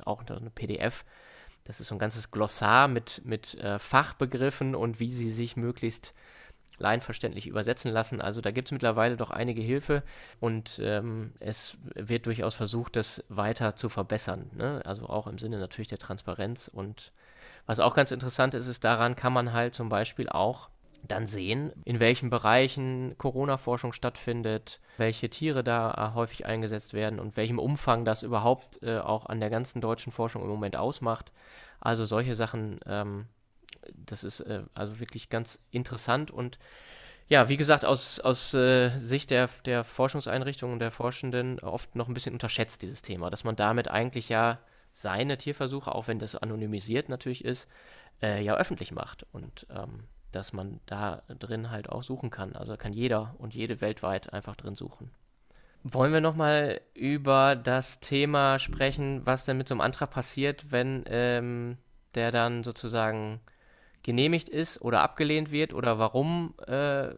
auch 0.04 0.22
eine 0.28 0.50
PDF, 0.50 1.04
das 1.66 1.80
ist 1.80 1.88
so 1.88 1.94
ein 1.94 1.98
ganzes 1.98 2.30
Glossar 2.30 2.88
mit, 2.88 3.22
mit 3.24 3.54
äh, 3.54 3.78
Fachbegriffen 3.78 4.74
und 4.74 5.00
wie 5.00 5.12
sie 5.12 5.30
sich 5.30 5.56
möglichst 5.56 6.14
laienverständlich 6.78 7.46
übersetzen 7.46 7.90
lassen. 7.90 8.20
Also 8.20 8.40
da 8.40 8.50
gibt 8.50 8.68
es 8.68 8.72
mittlerweile 8.72 9.16
doch 9.16 9.30
einige 9.30 9.62
Hilfe 9.62 10.02
und 10.40 10.78
ähm, 10.82 11.32
es 11.40 11.76
wird 11.94 12.26
durchaus 12.26 12.54
versucht, 12.54 12.96
das 12.96 13.24
weiter 13.28 13.76
zu 13.76 13.88
verbessern. 13.88 14.50
Ne? 14.54 14.82
Also 14.84 15.06
auch 15.08 15.26
im 15.26 15.38
Sinne 15.38 15.58
natürlich 15.58 15.88
der 15.88 15.98
Transparenz. 15.98 16.68
Und 16.68 17.12
was 17.66 17.80
auch 17.80 17.94
ganz 17.94 18.10
interessant 18.10 18.54
ist, 18.54 18.66
ist, 18.66 18.84
daran 18.84 19.16
kann 19.16 19.32
man 19.32 19.52
halt 19.52 19.74
zum 19.74 19.88
Beispiel 19.88 20.28
auch 20.28 20.68
dann 21.10 21.26
sehen, 21.26 21.72
in 21.84 22.00
welchen 22.00 22.30
Bereichen 22.30 23.16
Corona-Forschung 23.18 23.92
stattfindet, 23.92 24.80
welche 24.96 25.28
Tiere 25.28 25.62
da 25.62 26.12
äh, 26.12 26.14
häufig 26.14 26.46
eingesetzt 26.46 26.94
werden 26.94 27.20
und 27.20 27.36
welchem 27.36 27.58
Umfang 27.58 28.04
das 28.04 28.22
überhaupt 28.22 28.82
äh, 28.82 28.98
auch 28.98 29.26
an 29.26 29.40
der 29.40 29.50
ganzen 29.50 29.80
deutschen 29.80 30.12
Forschung 30.12 30.42
im 30.42 30.48
Moment 30.48 30.76
ausmacht. 30.76 31.32
Also 31.80 32.04
solche 32.04 32.34
Sachen, 32.34 32.80
ähm, 32.86 33.26
das 33.94 34.24
ist 34.24 34.40
äh, 34.40 34.62
also 34.74 35.00
wirklich 35.00 35.28
ganz 35.28 35.58
interessant 35.70 36.30
und 36.30 36.58
ja, 37.28 37.48
wie 37.48 37.56
gesagt, 37.56 37.84
aus, 37.84 38.20
aus 38.20 38.54
äh, 38.54 38.90
Sicht 38.98 39.30
der, 39.30 39.48
der 39.64 39.82
Forschungseinrichtungen 39.82 40.74
und 40.74 40.78
der 40.78 40.92
Forschenden 40.92 41.58
oft 41.58 41.96
noch 41.96 42.06
ein 42.06 42.14
bisschen 42.14 42.34
unterschätzt, 42.34 42.82
dieses 42.82 43.02
Thema, 43.02 43.30
dass 43.30 43.42
man 43.42 43.56
damit 43.56 43.88
eigentlich 43.88 44.28
ja 44.28 44.60
seine 44.92 45.36
Tierversuche, 45.36 45.92
auch 45.92 46.06
wenn 46.06 46.20
das 46.20 46.36
anonymisiert 46.36 47.08
natürlich 47.08 47.44
ist, 47.44 47.68
äh, 48.22 48.42
ja 48.42 48.54
öffentlich 48.56 48.92
macht. 48.92 49.26
Und 49.32 49.66
ähm, 49.70 50.04
dass 50.36 50.52
man 50.52 50.80
da 50.86 51.22
drin 51.38 51.70
halt 51.70 51.88
auch 51.88 52.02
suchen 52.02 52.30
kann. 52.30 52.54
Also 52.54 52.76
kann 52.76 52.92
jeder 52.92 53.34
und 53.38 53.54
jede 53.54 53.80
weltweit 53.80 54.32
einfach 54.32 54.54
drin 54.54 54.74
suchen. 54.74 55.10
Wollen 55.82 56.12
wir 56.12 56.20
nochmal 56.20 56.80
über 56.94 57.56
das 57.56 58.00
Thema 58.00 58.58
sprechen, 58.58 59.22
was 59.24 59.44
denn 59.44 59.56
mit 59.56 59.66
so 59.66 59.74
einem 59.74 59.80
Antrag 59.80 60.10
passiert, 60.10 60.70
wenn 60.70 61.04
ähm, 61.06 61.78
der 62.14 62.32
dann 62.32 62.64
sozusagen 62.64 63.40
genehmigt 64.02 64.48
ist 64.48 64.80
oder 64.82 65.00
abgelehnt 65.00 65.50
wird 65.50 65.72
oder 65.72 65.98
warum 65.98 66.54
äh, 66.66 67.08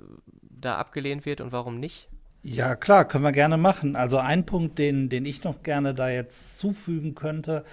da 0.42 0.76
abgelehnt 0.76 1.26
wird 1.26 1.40
und 1.40 1.50
warum 1.50 1.80
nicht? 1.80 2.08
Ja, 2.42 2.76
klar, 2.76 3.06
können 3.06 3.24
wir 3.24 3.32
gerne 3.32 3.56
machen. 3.56 3.96
Also 3.96 4.18
ein 4.18 4.46
Punkt, 4.46 4.78
den, 4.78 5.08
den 5.08 5.26
ich 5.26 5.42
noch 5.44 5.62
gerne 5.62 5.92
da 5.92 6.08
jetzt 6.08 6.58
zufügen 6.58 7.14
könnte, 7.14 7.64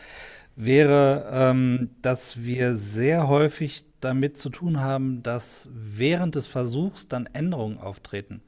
wäre, 0.56 1.30
ähm, 1.32 1.90
dass 2.02 2.44
wir 2.44 2.76
sehr 2.76 3.28
häufig 3.28 3.86
damit 4.00 4.38
zu 4.38 4.50
tun 4.50 4.80
haben, 4.80 5.24
dass 5.24 5.70
während 5.74 6.36
des 6.36 6.48
Versuchs 6.48 7.08
dann 7.08 7.28
Änderungen 7.34 7.78
auftreten. 7.78 8.42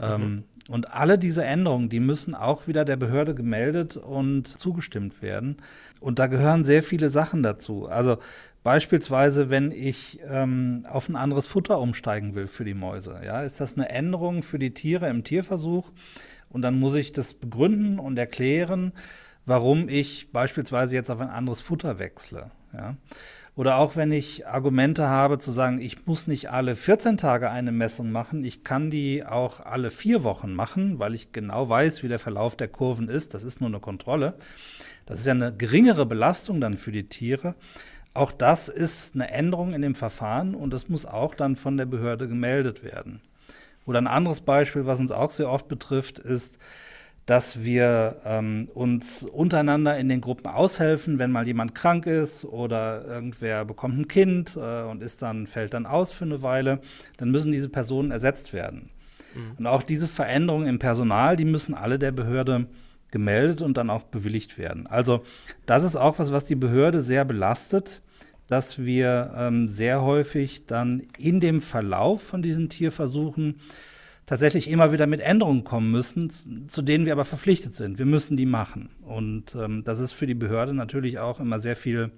Ähm, 0.00 0.02
mhm. 0.02 0.22
Ähm, 0.22 0.44
und 0.68 0.92
alle 0.92 1.18
diese 1.18 1.44
Änderungen, 1.44 1.90
die 1.90 2.00
müssen 2.00 2.34
auch 2.34 2.66
wieder 2.66 2.86
der 2.86 2.96
Behörde 2.96 3.34
gemeldet 3.34 3.98
und 3.98 4.46
zugestimmt 4.46 5.20
werden. 5.20 5.58
Und 6.00 6.18
da 6.18 6.26
gehören 6.26 6.64
sehr 6.64 6.82
viele 6.82 7.10
Sachen 7.10 7.42
dazu. 7.42 7.86
Also 7.86 8.16
beispielsweise, 8.62 9.50
wenn 9.50 9.72
ich 9.72 10.20
ähm, 10.26 10.86
auf 10.88 11.08
ein 11.10 11.16
anderes 11.16 11.46
Futter 11.46 11.78
umsteigen 11.78 12.34
will 12.34 12.46
für 12.46 12.64
die 12.64 12.74
Mäuse, 12.74 13.20
ja, 13.24 13.42
ist 13.42 13.60
das 13.60 13.74
eine 13.74 13.90
Änderung 13.90 14.42
für 14.42 14.58
die 14.58 14.72
Tiere 14.72 15.08
im 15.10 15.22
Tierversuch? 15.22 15.90
Und 16.48 16.62
dann 16.62 16.78
muss 16.78 16.94
ich 16.94 17.12
das 17.12 17.34
begründen 17.34 17.98
und 17.98 18.16
erklären, 18.16 18.92
warum 19.46 19.88
ich 19.88 20.32
beispielsweise 20.32 20.94
jetzt 20.94 21.10
auf 21.10 21.20
ein 21.20 21.30
anderes 21.30 21.60
Futter 21.60 21.98
wechsle. 21.98 22.50
Ja. 22.72 22.96
Oder 23.56 23.76
auch 23.76 23.94
wenn 23.94 24.10
ich 24.10 24.48
Argumente 24.48 25.06
habe 25.06 25.38
zu 25.38 25.52
sagen, 25.52 25.80
ich 25.80 26.06
muss 26.06 26.26
nicht 26.26 26.50
alle 26.50 26.74
14 26.74 27.16
Tage 27.16 27.50
eine 27.50 27.70
Messung 27.70 28.10
machen, 28.10 28.42
ich 28.42 28.64
kann 28.64 28.90
die 28.90 29.24
auch 29.24 29.60
alle 29.60 29.90
vier 29.90 30.24
Wochen 30.24 30.54
machen, 30.54 30.98
weil 30.98 31.14
ich 31.14 31.30
genau 31.30 31.68
weiß, 31.68 32.02
wie 32.02 32.08
der 32.08 32.18
Verlauf 32.18 32.56
der 32.56 32.66
Kurven 32.66 33.08
ist. 33.08 33.32
Das 33.32 33.44
ist 33.44 33.60
nur 33.60 33.70
eine 33.70 33.78
Kontrolle. 33.78 34.34
Das 35.06 35.20
ist 35.20 35.26
ja 35.26 35.32
eine 35.32 35.54
geringere 35.54 36.04
Belastung 36.04 36.60
dann 36.60 36.76
für 36.76 36.90
die 36.90 37.08
Tiere. 37.08 37.54
Auch 38.12 38.32
das 38.32 38.68
ist 38.68 39.14
eine 39.14 39.30
Änderung 39.30 39.72
in 39.72 39.82
dem 39.82 39.94
Verfahren 39.94 40.56
und 40.56 40.72
das 40.72 40.88
muss 40.88 41.06
auch 41.06 41.34
dann 41.34 41.54
von 41.54 41.76
der 41.76 41.86
Behörde 41.86 42.26
gemeldet 42.26 42.82
werden. 42.82 43.20
Oder 43.86 44.00
ein 44.00 44.06
anderes 44.06 44.40
Beispiel, 44.40 44.86
was 44.86 44.98
uns 44.98 45.10
auch 45.10 45.30
sehr 45.30 45.50
oft 45.50 45.68
betrifft, 45.68 46.18
ist, 46.18 46.58
dass 47.26 47.64
wir 47.64 48.16
ähm, 48.24 48.68
uns 48.74 49.22
untereinander 49.22 49.98
in 49.98 50.08
den 50.08 50.20
Gruppen 50.20 50.46
aushelfen, 50.46 51.18
wenn 51.18 51.30
mal 51.30 51.46
jemand 51.46 51.74
krank 51.74 52.06
ist 52.06 52.44
oder 52.44 53.04
irgendwer 53.06 53.64
bekommt 53.64 53.98
ein 53.98 54.08
Kind 54.08 54.56
äh, 54.56 54.82
und 54.82 55.02
ist 55.02 55.22
dann, 55.22 55.46
fällt 55.46 55.72
dann 55.72 55.86
aus 55.86 56.12
für 56.12 56.24
eine 56.24 56.42
Weile, 56.42 56.80
dann 57.16 57.30
müssen 57.30 57.52
diese 57.52 57.70
Personen 57.70 58.10
ersetzt 58.10 58.52
werden. 58.52 58.90
Mhm. 59.34 59.52
Und 59.58 59.66
auch 59.66 59.82
diese 59.82 60.06
Veränderungen 60.06 60.66
im 60.66 60.78
Personal, 60.78 61.36
die 61.36 61.46
müssen 61.46 61.74
alle 61.74 61.98
der 61.98 62.12
Behörde 62.12 62.66
gemeldet 63.10 63.62
und 63.62 63.76
dann 63.76 63.90
auch 63.90 64.02
bewilligt 64.02 64.58
werden. 64.58 64.86
Also 64.86 65.22
das 65.66 65.84
ist 65.84 65.96
auch 65.96 66.18
was, 66.18 66.32
was 66.32 66.44
die 66.44 66.56
Behörde 66.56 67.00
sehr 67.00 67.24
belastet, 67.24 68.02
dass 68.48 68.78
wir 68.78 69.32
ähm, 69.36 69.68
sehr 69.68 70.02
häufig 70.02 70.66
dann 70.66 71.04
in 71.16 71.40
dem 71.40 71.62
Verlauf 71.62 72.22
von 72.22 72.42
diesen 72.42 72.68
Tierversuchen 72.68 73.60
tatsächlich 74.26 74.70
immer 74.70 74.92
wieder 74.92 75.06
mit 75.06 75.20
Änderungen 75.20 75.64
kommen 75.64 75.90
müssen, 75.90 76.68
zu 76.68 76.82
denen 76.82 77.06
wir 77.06 77.12
aber 77.12 77.24
verpflichtet 77.24 77.74
sind. 77.74 77.98
Wir 77.98 78.06
müssen 78.06 78.36
die 78.36 78.46
machen. 78.46 78.90
Und 79.02 79.54
ähm, 79.54 79.84
das 79.84 79.98
ist 79.98 80.12
für 80.12 80.26
die 80.26 80.34
Behörde 80.34 80.74
natürlich 80.74 81.18
auch 81.18 81.40
immer 81.40 81.60
sehr 81.60 81.76
viel, 81.76 82.10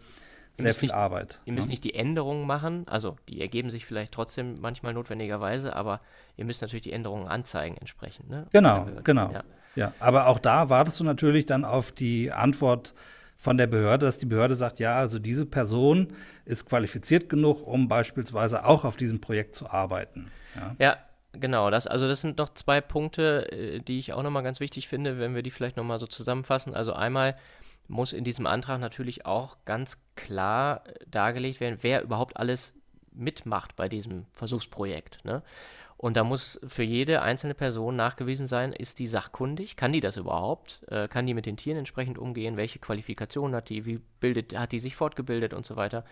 sehr 0.55 0.75
viel 0.75 0.89
nicht, 0.89 0.95
Arbeit. 0.95 1.41
Ihr 1.45 1.53
müsst 1.53 1.69
ja. 1.69 1.73
nicht 1.73 1.85
die 1.85 1.95
Änderungen 1.95 2.47
machen, 2.47 2.87
also 2.87 3.17
die 3.29 3.41
ergeben 3.41 3.71
sich 3.71 3.85
vielleicht 3.85 4.13
trotzdem 4.13 4.61
manchmal 4.61 4.95
notwendigerweise, 4.95 5.75
aber 5.75 6.01
ihr 6.37 6.45
müsst 6.45 6.63
natürlich 6.63 6.85
die 6.85 6.93
Änderungen 6.93 7.27
anzeigen 7.27 7.77
entsprechend. 7.79 8.31
Ne? 8.31 8.47
Genau, 8.53 8.87
genau. 9.03 9.33
Ja. 9.33 9.45
ja, 9.75 9.93
aber 9.99 10.29
auch 10.29 10.39
da 10.39 10.71
wartest 10.71 11.01
du 11.01 11.05
natürlich 11.05 11.47
dann 11.47 11.65
auf 11.65 11.93
die 11.93 12.31
Antwort 12.33 12.95
von 13.39 13.59
der 13.59 13.67
Behörde, 13.67 14.07
dass 14.07 14.17
die 14.17 14.27
Behörde 14.27 14.55
sagt, 14.55 14.79
ja, 14.79 14.97
also 14.97 15.19
diese 15.19 15.45
Person 15.45 16.09
ist 16.47 16.67
qualifiziert 16.67 17.29
genug, 17.29 17.67
um 17.67 17.87
beispielsweise 17.87 18.65
auch 18.65 18.85
auf 18.85 18.97
diesem 18.97 19.21
Projekt 19.21 19.55
zu 19.55 19.69
arbeiten. 19.69 20.31
Ja, 20.55 20.77
ja 20.79 20.97
Genau, 21.41 21.71
das, 21.71 21.87
also 21.87 22.09
das 22.09 22.21
sind 22.21 22.39
noch 22.39 22.55
zwei 22.55 22.81
Punkte, 22.81 23.51
äh, 23.53 23.81
die 23.81 23.99
ich 23.99 24.13
auch 24.13 24.23
nochmal 24.23 24.43
ganz 24.43 24.61
wichtig 24.61 24.89
finde, 24.89 25.19
wenn 25.19 25.35
wir 25.35 25.43
die 25.43 25.51
vielleicht 25.51 25.77
nochmal 25.77 26.01
so 26.01 26.07
zusammenfassen. 26.07 26.75
Also 26.75 26.93
einmal 26.93 27.37
muss 27.89 28.13
in 28.13 28.25
diesem 28.25 28.47
Antrag 28.47 28.81
natürlich 28.81 29.27
auch 29.27 29.57
ganz 29.65 29.99
klar 30.15 30.87
äh, 30.87 31.05
dargelegt 31.11 31.61
werden, 31.61 31.79
wer 31.83 32.03
überhaupt 32.03 32.37
alles 32.37 32.73
mitmacht 33.13 33.77
bei 33.77 33.89
diesem 33.89 34.27
Versuchsprojekt. 34.33 35.25
Ne? 35.25 35.43
Und 35.99 36.17
da 36.17 36.25
muss 36.25 36.61
für 36.67 36.83
jede 36.83 37.23
einzelne 37.23 37.55
Person 37.55 37.97
nachgewiesen 37.97 38.47
sein, 38.47 38.73
ist 38.73 38.99
die 38.99 39.07
sachkundig, 39.07 39.77
kann 39.77 39.93
die 39.93 40.01
das 40.01 40.17
überhaupt, 40.17 40.85
äh, 40.89 41.09
kann 41.09 41.27
die 41.27 41.35
mit 41.35 41.47
den 41.47 41.57
Tieren 41.57 41.79
entsprechend 41.79 42.19
umgehen, 42.19 42.57
welche 42.57 42.79
Qualifikationen 42.79 43.57
hat 43.57 43.71
die, 43.71 43.87
wie 43.87 44.01
bildet, 44.21 44.59
hat 44.59 44.73
die 44.73 44.81
sich 44.81 44.95
fortgebildet 44.95 45.55
und 45.55 45.65
so 45.65 45.77
weiter. 45.77 46.05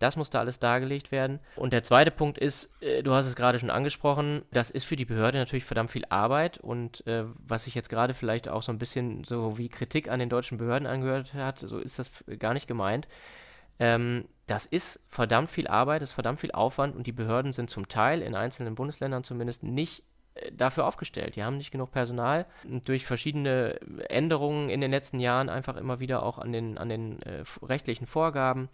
Das 0.00 0.16
muss 0.16 0.30
da 0.30 0.40
alles 0.40 0.58
dargelegt 0.58 1.12
werden. 1.12 1.40
Und 1.56 1.74
der 1.74 1.82
zweite 1.82 2.10
Punkt 2.10 2.38
ist, 2.38 2.70
äh, 2.80 3.02
du 3.02 3.12
hast 3.12 3.26
es 3.26 3.36
gerade 3.36 3.60
schon 3.60 3.70
angesprochen, 3.70 4.42
das 4.50 4.70
ist 4.70 4.84
für 4.84 4.96
die 4.96 5.04
Behörde 5.04 5.38
natürlich 5.38 5.64
verdammt 5.64 5.90
viel 5.90 6.06
Arbeit. 6.08 6.58
Und 6.58 7.06
äh, 7.06 7.24
was 7.36 7.64
sich 7.64 7.74
jetzt 7.74 7.90
gerade 7.90 8.14
vielleicht 8.14 8.48
auch 8.48 8.62
so 8.62 8.72
ein 8.72 8.78
bisschen 8.78 9.24
so 9.24 9.58
wie 9.58 9.68
Kritik 9.68 10.10
an 10.10 10.18
den 10.18 10.30
deutschen 10.30 10.56
Behörden 10.56 10.88
angehört 10.88 11.34
hat, 11.34 11.58
so 11.58 11.78
ist 11.78 11.98
das 11.98 12.10
gar 12.38 12.54
nicht 12.54 12.66
gemeint. 12.66 13.08
Ähm, 13.78 14.24
das 14.46 14.64
ist 14.64 15.00
verdammt 15.10 15.50
viel 15.50 15.68
Arbeit, 15.68 16.00
das 16.00 16.10
ist 16.10 16.14
verdammt 16.14 16.40
viel 16.40 16.52
Aufwand 16.52 16.96
und 16.96 17.06
die 17.06 17.12
Behörden 17.12 17.52
sind 17.52 17.68
zum 17.68 17.86
Teil 17.88 18.22
in 18.22 18.34
einzelnen 18.34 18.74
Bundesländern 18.74 19.22
zumindest 19.22 19.62
nicht 19.62 20.02
äh, 20.34 20.50
dafür 20.50 20.86
aufgestellt. 20.86 21.36
Die 21.36 21.44
haben 21.44 21.58
nicht 21.58 21.72
genug 21.72 21.92
Personal. 21.92 22.46
Durch 22.86 23.04
verschiedene 23.04 23.78
Änderungen 24.08 24.70
in 24.70 24.80
den 24.80 24.90
letzten 24.90 25.20
Jahren 25.20 25.50
einfach 25.50 25.76
immer 25.76 26.00
wieder 26.00 26.22
auch 26.22 26.38
an 26.38 26.52
den, 26.52 26.78
an 26.78 26.88
den 26.88 27.20
äh, 27.20 27.44
rechtlichen 27.62 28.06
Vorgaben 28.06 28.70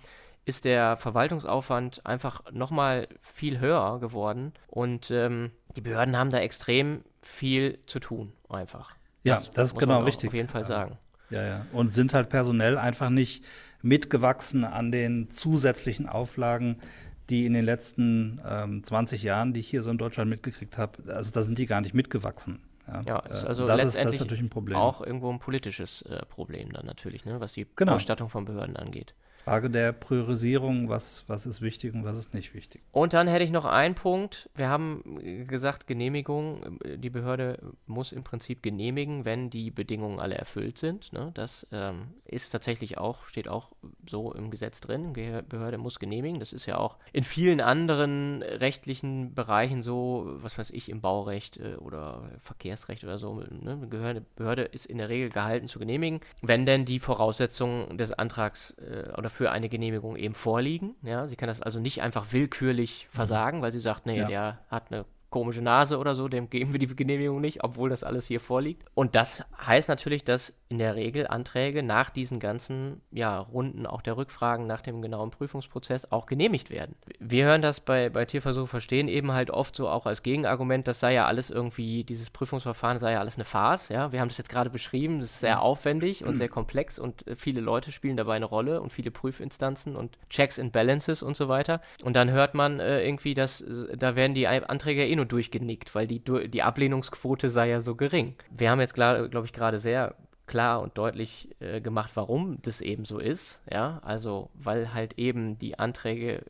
ist 0.47 0.65
der 0.65 0.97
Verwaltungsaufwand 0.97 2.07
einfach 2.07 2.41
nochmal 2.53 3.09
viel 3.21 3.59
höher 3.59 3.99
geworden 4.01 4.53
und 4.69 5.11
ähm, 5.11 5.51
die 5.75 5.81
Behörden 5.81 6.17
haben 6.17 6.31
da 6.31 6.39
extrem 6.39 7.03
viel 7.21 7.81
zu 7.87 7.99
tun, 7.99 8.33
einfach. 8.49 8.95
Ja, 9.25 9.35
das, 9.35 9.51
das 9.51 9.73
ist 9.73 9.79
genau 9.79 10.05
richtig. 10.05 10.29
Auf 10.29 10.35
jeden 10.35 10.49
Fall 10.49 10.65
sagen. 10.65 10.99
Ja, 11.31 11.43
ja. 11.43 11.67
Und 11.73 11.93
sind 11.93 12.15
halt 12.15 12.29
personell 12.29 12.79
einfach 12.79 13.11
nicht 13.11 13.45
mitgewachsen 13.83 14.65
an 14.65 14.93
den 14.93 15.31
zusätzlichen 15.31 16.09
Auflagen, 16.09 16.81
die 17.29 17.45
in 17.45 17.53
den 17.53 17.65
letzten 17.65 18.41
ähm, 18.49 18.85
20 18.85 19.25
Jahren, 19.25 19.53
die 19.53 19.59
ich 19.59 19.69
hier 19.69 19.83
so 19.83 19.91
in 19.91 19.99
Deutschland 19.99 20.31
mitgekriegt 20.31 20.79
habe, 20.79 21.13
also 21.13 21.33
da 21.33 21.43
sind 21.43 21.59
die 21.59 21.67
gar 21.67 21.81
nicht 21.81 21.93
mitgewachsen. 21.93 22.63
Ja, 22.87 23.03
ja 23.05 23.19
ist 23.19 23.43
äh, 23.43 23.47
also 23.49 23.67
das 23.67 23.79
letztendlich 23.79 23.87
ist, 23.87 23.97
das 23.97 24.15
ist 24.15 24.21
natürlich 24.21 24.43
ein 24.45 24.51
Problem. 24.51 24.77
auch 24.77 25.01
irgendwo 25.01 25.29
ein 25.33 25.41
politisches 25.41 26.03
äh, 26.03 26.25
Problem 26.27 26.73
dann 26.73 26.87
natürlich, 26.87 27.25
ne, 27.25 27.41
was 27.41 27.53
die 27.55 27.67
genau. 27.75 27.95
Ausstattung 27.97 28.29
von 28.29 28.45
Behörden 28.45 28.77
angeht. 28.77 29.17
Frage 29.47 29.71
der 29.71 29.93
Priorisierung, 29.93 30.89
was, 30.89 31.23
was 31.29 31.47
ist 31.47 31.63
wichtig 31.63 31.95
und 31.95 32.05
was 32.05 32.19
ist 32.19 32.35
nicht 32.35 32.53
wichtig. 32.53 32.83
Und 32.91 33.13
dann 33.13 33.29
hätte 33.29 33.45
ich 33.45 33.53
noch 33.53 33.65
einen 33.65 33.95
Punkt. 33.95 34.51
Wir 34.57 34.69
haben 34.69 35.47
gesagt, 35.47 35.87
Genehmigung, 35.87 36.81
die 36.97 37.11
Behörde 37.11 37.61
muss 37.87 38.11
im 38.11 38.25
Prinzip 38.25 38.61
genehmigen, 38.61 39.25
wenn 39.25 39.49
die 39.49 39.71
Bedingungen 39.71 40.19
alle 40.19 40.35
erfüllt 40.35 40.79
sind. 40.79 41.13
Ne? 41.13 41.31
Das 41.35 41.65
ähm, 41.71 42.09
ist 42.25 42.51
tatsächlich 42.51 42.99
auch, 42.99 43.29
steht 43.29 43.49
auch 43.49 43.71
so 44.11 44.33
im 44.33 44.51
Gesetz 44.51 44.81
drin. 44.81 45.15
Die 45.15 45.41
Behörde 45.49 45.79
muss 45.79 46.01
genehmigen. 46.01 46.41
Das 46.41 46.53
ist 46.53 46.67
ja 46.67 46.79
auch 46.79 46.97
in 47.13 47.23
vielen 47.23 47.61
anderen 47.61 48.43
rechtlichen 48.43 49.33
Bereichen 49.33 49.85
so, 49.85 50.27
was 50.41 50.59
weiß 50.59 50.71
ich, 50.71 50.89
im 50.89 51.01
Baurecht 51.01 51.59
äh, 51.59 51.77
oder 51.77 52.33
Verkehrsrecht 52.41 53.05
oder 53.05 53.19
so. 53.19 53.35
Ne? 53.35 53.77
Behörde, 53.77 54.23
Behörde 54.35 54.63
ist 54.63 54.87
in 54.87 54.99
der 54.99 55.09
Regel 55.09 55.31
gehalten 55.31 55.69
zu 55.69 55.79
genehmigen, 55.79 56.19
wenn 56.43 56.67
denn 56.67 56.85
die 56.85 56.99
Voraussetzungen 56.99 57.97
des 57.97 58.13
Antrags 58.13 58.73
äh, 58.79 59.13
oder 59.17 59.31
für 59.37 59.53
eine 59.53 59.69
Genehmigung 59.69 60.17
eben 60.17 60.35
vorliegen. 60.35 60.95
Ja, 61.03 61.29
sie 61.29 61.37
kann 61.37 61.49
das 61.49 61.61
also 61.61 61.79
nicht 61.79 62.03
einfach 62.03 62.33
willkürlich 62.33 63.07
mhm. 63.13 63.17
versagen, 63.17 63.63
weil 63.63 63.73
sie 63.73 63.81
sagt, 63.81 64.07
nee, 64.07 64.19
ja. 64.19 64.27
der 64.27 64.59
hat 64.71 64.91
eine 64.91 65.05
komische 65.29 65.61
Nase 65.61 65.99
oder 65.99 66.15
so, 66.15 66.29
dem 66.29 66.49
geben 66.49 66.73
wir 66.73 66.79
die 66.79 66.87
Genehmigung 66.87 67.41
nicht, 67.43 67.63
obwohl 67.63 67.91
das 67.91 68.03
alles 68.03 68.27
hier 68.27 68.41
vorliegt. 68.41 68.89
Und 68.95 69.15
das 69.15 69.45
heißt 69.67 69.91
natürlich, 69.91 70.25
dass 70.25 70.55
in 70.69 70.79
der 70.79 70.97
Regel 70.97 71.27
Anträge 71.27 71.83
nach 71.83 72.11
diesen 72.11 72.41
ganzen 72.41 73.01
ja, 73.13 73.39
Runden 73.39 73.87
auch 73.87 74.03
der 74.03 74.17
Rückfragen 74.17 74.67
nach 74.67 74.81
dem 74.81 75.01
genauen 75.01 75.31
Prüfungsprozess 75.31 76.11
auch 76.11 76.27
genehmigt 76.27 76.71
werden. 76.71 76.97
Wir 77.21 77.45
hören 77.47 77.63
das 77.63 77.81
bei, 77.81 78.09
bei 78.11 78.25
Tierversuche 78.25 78.67
verstehen 78.67 79.07
eben 79.07 79.33
halt 79.33 79.51
oft 79.51 79.77
so 79.77 79.89
auch 79.89 80.07
als 80.07 80.23
Gegenargument, 80.23 80.89
das 80.89 80.99
sei 81.01 81.15
ja 81.15 81.27
alles 81.27 81.51
irgendwie, 81.51 82.03
dieses 82.05 82.31
Prüfungsverfahren 82.31 82.99
sei 82.99 83.13
ja 83.13 83.21
alles 83.21 83.37
eine 83.37 83.45
Farce. 83.45 83.91
Ja? 83.91 84.11
Wir 84.11 84.21
haben 84.21 84.29
das 84.29 84.39
jetzt 84.39 84.51
gerade 84.51 84.71
beschrieben, 84.71 85.21
das 85.21 85.31
ist 85.33 85.41
sehr 85.41 85.63
aufwendig 85.63 86.25
und 86.25 86.37
sehr 86.37 86.49
komplex 86.49 86.99
und 86.99 87.27
äh, 87.27 87.37
viele 87.37 87.61
Leute 87.61 87.93
spielen 87.93 88.17
dabei 88.17 88.35
eine 88.35 88.45
Rolle 88.45 88.81
und 88.81 88.93
viele 88.93 89.11
Prüfinstanzen 89.11 89.95
und 89.95 90.19
Checks 90.31 90.59
and 90.59 90.73
Balances 90.73 91.23
und 91.23 91.37
so 91.37 91.49
weiter. 91.49 91.81
Und 92.03 92.17
dann 92.17 92.31
hört 92.31 92.55
man 92.55 92.81
äh, 92.81 93.05
irgendwie, 93.07 93.35
dass 93.35 93.61
äh, 93.61 93.97
da 93.97 94.17
werden 94.17 94.35
die 94.35 94.49
Anträge 94.49 95.07
eh 95.07 95.15
nur 95.15 95.27
durchgenickt, 95.27 95.95
weil 95.95 96.07
die, 96.07 96.21
die 96.21 96.63
Ablehnungsquote 96.63 97.51
sei 97.51 97.69
ja 97.69 97.81
so 97.81 97.95
gering. 97.95 98.35
Wir 98.51 98.71
haben 98.71 98.81
jetzt, 98.81 98.95
glaube 98.95 99.43
ich, 99.45 99.53
gerade 99.53 99.79
sehr 99.79 100.17
klar 100.47 100.81
und 100.81 100.97
deutlich 100.97 101.49
äh, 101.61 101.81
gemacht, 101.81 102.13
warum 102.15 102.61
das 102.63 102.81
eben 102.81 103.05
so 103.05 103.19
ist. 103.19 103.61
Ja, 103.71 104.01
also 104.05 104.51
weil 104.55 104.95
halt 104.95 105.19
eben 105.19 105.59
die 105.59 105.79
Anträge 105.79 106.45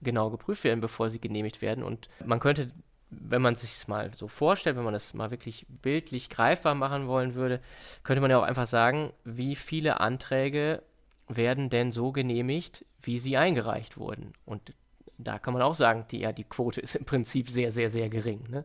genau 0.00 0.30
geprüft 0.30 0.64
werden, 0.64 0.80
bevor 0.80 1.10
sie 1.10 1.20
genehmigt 1.20 1.60
werden. 1.62 1.84
Und 1.84 2.08
man 2.24 2.40
könnte, 2.40 2.68
wenn 3.10 3.42
man 3.42 3.54
sich 3.54 3.86
mal 3.88 4.10
so 4.14 4.28
vorstellt, 4.28 4.76
wenn 4.76 4.84
man 4.84 4.92
das 4.92 5.14
mal 5.14 5.30
wirklich 5.30 5.66
bildlich 5.68 6.30
greifbar 6.30 6.74
machen 6.74 7.06
wollen 7.06 7.34
würde, 7.34 7.60
könnte 8.02 8.20
man 8.20 8.30
ja 8.30 8.38
auch 8.38 8.44
einfach 8.44 8.66
sagen, 8.66 9.12
wie 9.24 9.56
viele 9.56 10.00
Anträge 10.00 10.82
werden 11.28 11.70
denn 11.70 11.92
so 11.92 12.12
genehmigt, 12.12 12.84
wie 13.02 13.18
sie 13.18 13.36
eingereicht 13.36 13.96
wurden. 13.96 14.32
Und 14.44 14.74
da 15.18 15.38
kann 15.38 15.52
man 15.52 15.62
auch 15.62 15.74
sagen, 15.74 16.06
die, 16.10 16.20
ja, 16.20 16.32
die 16.32 16.44
Quote 16.44 16.80
ist 16.80 16.96
im 16.96 17.04
Prinzip 17.04 17.50
sehr, 17.50 17.70
sehr, 17.70 17.90
sehr 17.90 18.08
gering. 18.08 18.44
Ne? 18.48 18.64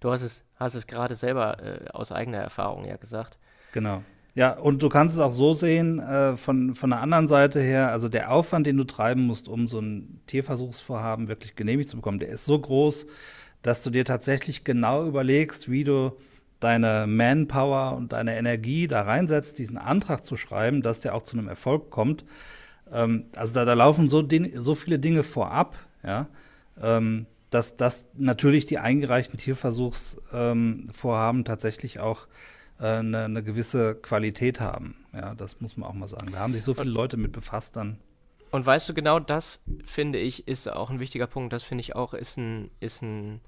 Du 0.00 0.10
hast 0.10 0.22
es, 0.22 0.42
hast 0.56 0.74
es 0.74 0.86
gerade 0.86 1.14
selber 1.14 1.62
äh, 1.62 1.88
aus 1.90 2.10
eigener 2.10 2.38
Erfahrung 2.38 2.86
ja 2.86 2.96
gesagt. 2.96 3.38
Genau. 3.72 4.02
Ja, 4.34 4.52
und 4.52 4.82
du 4.82 4.88
kannst 4.88 5.16
es 5.16 5.20
auch 5.20 5.32
so 5.32 5.54
sehen, 5.54 5.98
äh, 5.98 6.36
von, 6.36 6.74
von 6.74 6.90
der 6.90 7.00
anderen 7.00 7.26
Seite 7.26 7.60
her, 7.60 7.90
also 7.90 8.08
der 8.08 8.30
Aufwand, 8.30 8.66
den 8.66 8.76
du 8.76 8.84
treiben 8.84 9.22
musst, 9.22 9.48
um 9.48 9.66
so 9.66 9.80
ein 9.80 10.20
Tierversuchsvorhaben 10.26 11.28
wirklich 11.28 11.56
genehmigt 11.56 11.88
zu 11.88 11.96
bekommen, 11.96 12.20
der 12.20 12.28
ist 12.28 12.44
so 12.44 12.58
groß, 12.58 13.06
dass 13.62 13.82
du 13.82 13.90
dir 13.90 14.04
tatsächlich 14.04 14.64
genau 14.64 15.06
überlegst, 15.06 15.70
wie 15.70 15.84
du 15.84 16.12
deine 16.60 17.06
Manpower 17.08 17.96
und 17.96 18.12
deine 18.12 18.36
Energie 18.36 18.86
da 18.86 19.02
reinsetzt, 19.02 19.58
diesen 19.58 19.78
Antrag 19.78 20.24
zu 20.24 20.36
schreiben, 20.36 20.82
dass 20.82 21.00
der 21.00 21.14
auch 21.14 21.24
zu 21.24 21.36
einem 21.36 21.48
Erfolg 21.48 21.90
kommt. 21.90 22.24
Ähm, 22.92 23.24
also 23.34 23.52
da, 23.52 23.64
da 23.64 23.74
laufen 23.74 24.08
so, 24.08 24.26
so 24.54 24.74
viele 24.74 24.98
Dinge 24.98 25.22
vorab, 25.22 25.76
ja, 26.04 26.28
ähm, 26.80 27.26
dass, 27.50 27.76
dass 27.76 28.04
natürlich 28.14 28.66
die 28.66 28.78
eingereichten 28.78 29.38
Tierversuchsvorhaben 29.38 31.40
ähm, 31.40 31.44
tatsächlich 31.44 31.98
auch 31.98 32.28
eine, 32.84 33.24
eine, 33.24 33.42
gewisse 33.42 33.94
Qualität 33.94 34.60
haben. 34.60 34.96
Ja, 35.12 35.34
das 35.34 35.60
muss 35.60 35.76
man 35.76 35.88
auch 35.88 35.94
mal 35.94 36.08
sagen. 36.08 36.32
Da 36.32 36.38
haben 36.38 36.54
sich 36.54 36.64
so 36.64 36.74
viele 36.74 36.90
Leute 36.90 37.16
mit 37.16 37.32
befasst 37.32 37.76
dann. 37.76 37.98
Und 38.50 38.66
weißt 38.66 38.88
du, 38.88 38.94
genau 38.94 39.20
das 39.20 39.60
finde 39.84 40.18
ich 40.18 40.48
ist 40.48 40.68
auch 40.68 40.90
ein 40.90 41.00
wichtiger 41.00 41.26
Punkt. 41.26 41.52
Das 41.52 41.62
finde 41.62 41.82
ich 41.82 41.94
auch 41.94 42.14
ist 42.14 42.36
ein, 42.36 42.70
ist 42.80 43.02
ein, 43.02 43.40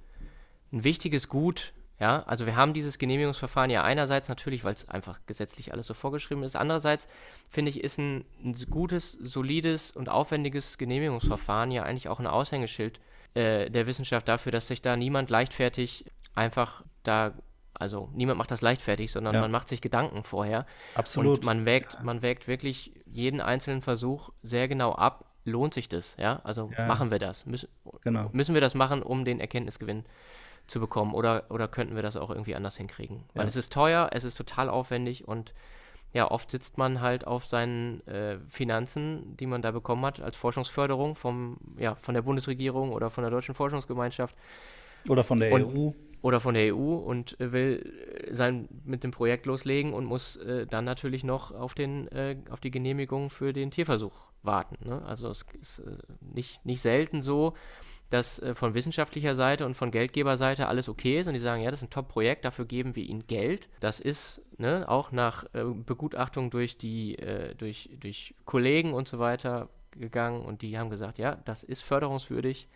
ein 0.73 0.85
wichtiges 0.85 1.29
Gut. 1.29 1.73
Ja, 1.99 2.25
also 2.25 2.47
wir 2.47 2.57
haben 2.57 2.75
dieses 2.75 2.99
Genehmigungsverfahren 2.99 3.71
ja 3.71 3.85
einerseits 3.85 4.29
natürlich, 4.29 4.65
weil 4.65 4.75
es 4.75 4.89
einfach 4.89 5.21
gesetzlich 5.27 5.73
alles 5.73 5.87
so 5.87 5.95
vorgeschrieben 5.95 6.43
ist. 6.43 6.57
Andererseits 6.57 7.07
finde 7.49 7.71
ich, 7.71 7.83
ist 7.83 7.99
ein, 7.99 8.25
ein, 8.43 8.57
gutes, 8.71 9.13
solides 9.13 9.93
und 9.93 10.09
aufwendiges 10.09 10.79
Genehmigungsverfahren 10.79 11.71
ja 11.71 11.85
eigentlich 11.85 12.09
auch 12.09 12.19
ein 12.19 12.27
Aushängeschild 12.27 12.99
äh, 13.35 13.71
der 13.71 13.87
Wissenschaft 13.87 14.27
dafür, 14.27 14.51
dass 14.51 14.67
sich 14.67 14.83
da 14.83 14.97
niemand 14.97 15.31
leichtfertig 15.31 16.05
einfach 16.35 16.83
da 17.05 17.35
also 17.75 18.11
niemand 18.15 18.39
macht 18.39 18.51
das 18.51 18.61
leichtfertig, 18.61 19.13
sondern 19.13 19.35
ja. 19.35 19.41
man 19.41 19.51
macht 19.51 19.69
sich 19.69 19.81
Gedanken 19.81 20.25
vorher. 20.25 20.67
Absolut. 20.95 21.39
Und 21.39 21.45
man 21.45 21.65
wägt, 21.65 22.03
man 22.03 22.23
wägt 22.23 22.49
wirklich 22.49 22.93
jeden 23.07 23.41
einzelnen 23.41 23.83
Versuch 23.83 24.31
sehr 24.43 24.69
genau 24.69 24.93
ab. 24.93 25.25
Lohnt 25.45 25.75
sich 25.75 25.89
das? 25.89 26.17
Ja, 26.19 26.41
also 26.45 26.71
ja. 26.77 26.87
machen 26.87 27.11
wir 27.11 27.19
das? 27.19 27.47
Müssen, 27.47 27.69
genau. 28.03 28.31
müssen 28.33 28.55
wir 28.55 28.61
das 28.61 28.75
machen, 28.75 29.03
um 29.03 29.25
den 29.25 29.41
Erkenntnisgewinn 29.41 30.05
zu 30.67 30.79
bekommen? 30.79 31.15
Oder, 31.15 31.45
oder 31.51 31.67
könnten 31.67 31.97
wir 31.97 32.03
das 32.03 32.17
auch 32.17 32.31
irgendwie 32.31 32.55
anders 32.55 32.77
hinkriegen? 32.77 33.25
Weil 33.35 33.49
es 33.49 33.57
ist 33.57 33.73
teuer, 33.73 34.11
es 34.13 34.23
ist 34.23 34.37
total 34.37 34.69
aufwendig 34.69 35.27
und 35.27 35.53
ja, 36.13 36.31
oft 36.31 36.51
sitzt 36.51 36.77
man 36.77 37.01
halt 37.01 37.27
auf 37.27 37.47
seinen 37.47 38.07
äh, 38.07 38.39
Finanzen, 38.49 39.37
die 39.39 39.47
man 39.47 39.63
da 39.63 39.71
bekommen 39.71 40.05
hat 40.05 40.21
als 40.21 40.37
Forschungsförderung 40.37 41.17
vom, 41.17 41.57
ja, 41.79 41.95
von 41.95 42.15
der 42.15 42.23
Bundesregierung 42.23 42.93
oder 42.93 43.09
von 43.09 43.23
der 43.23 43.31
Deutschen 43.31 43.55
Forschungsgemeinschaft. 43.55 44.37
Oder 45.09 45.25
von 45.25 45.41
der 45.41 45.53
und, 45.53 45.75
EU 45.75 45.93
oder 46.23 46.41
von 46.41 46.55
der 46.55 46.75
EU 46.75 46.95
und 46.95 47.39
äh, 47.41 47.53
will 47.53 47.93
äh, 48.29 48.33
sein 48.33 48.69
mit 48.85 49.05
dem 49.05 49.11
Projekt 49.11 49.45
loslegen 49.47 49.93
und 49.93 50.05
muss 50.05 50.37
äh, 50.37 50.67
dann 50.67 50.85
natürlich 50.85 51.25
noch 51.25 51.51
auf 51.53 51.75
den 51.75 52.09
äh, 52.09 52.37
auf 52.49 52.61
die 52.61 52.71
Genehmigung 52.71 53.29
für 53.29 53.53
den 53.53 53.71
Tierversuch 53.71 54.17
warten. 54.43 54.77
Ne? 54.89 55.03
Also 55.05 55.29
es 55.29 55.45
ist 55.61 55.81
äh, 55.81 55.97
nicht, 56.21 56.65
nicht 56.65 56.81
selten 56.81 57.23
so, 57.23 57.55
dass 58.09 58.39
äh, 58.39 58.55
von 58.55 58.75
wissenschaftlicher 58.75 59.35
Seite 59.35 59.67
und 59.67 59.75
von 59.75 59.91
Geldgeberseite 59.91 60.69
alles 60.69 60.89
okay 60.89 61.19
ist 61.19 61.27
und 61.27 61.35
die 61.35 61.41
sagen, 61.41 61.63
ja, 61.63 61.71
das 61.71 61.81
ist 61.81 61.89
ein 61.89 61.91
Top-Projekt, 61.91 62.45
dafür 62.45 62.67
geben 62.67 62.95
wir 62.95 63.05
ihnen 63.05 63.27
Geld. 63.27 63.69
Das 63.81 63.99
ist 63.99 64.43
ne, 64.59 64.89
auch 64.89 65.11
nach 65.11 65.45
Begutachtung 65.53 66.51
durch 66.51 66.79
die 66.79 67.17
durch, 67.59 67.91
durch 67.99 68.35
Kollegen 68.45 68.93
und 68.93 69.09
so 69.09 69.19
weiter 69.19 69.69
gegangen 69.93 70.45
und 70.45 70.63
die 70.63 70.79
haben 70.79 70.91
gesagt, 70.91 71.19
ja, 71.19 71.37
das 71.45 71.65
ist 71.65 71.83
förderungswürdig 71.83 72.69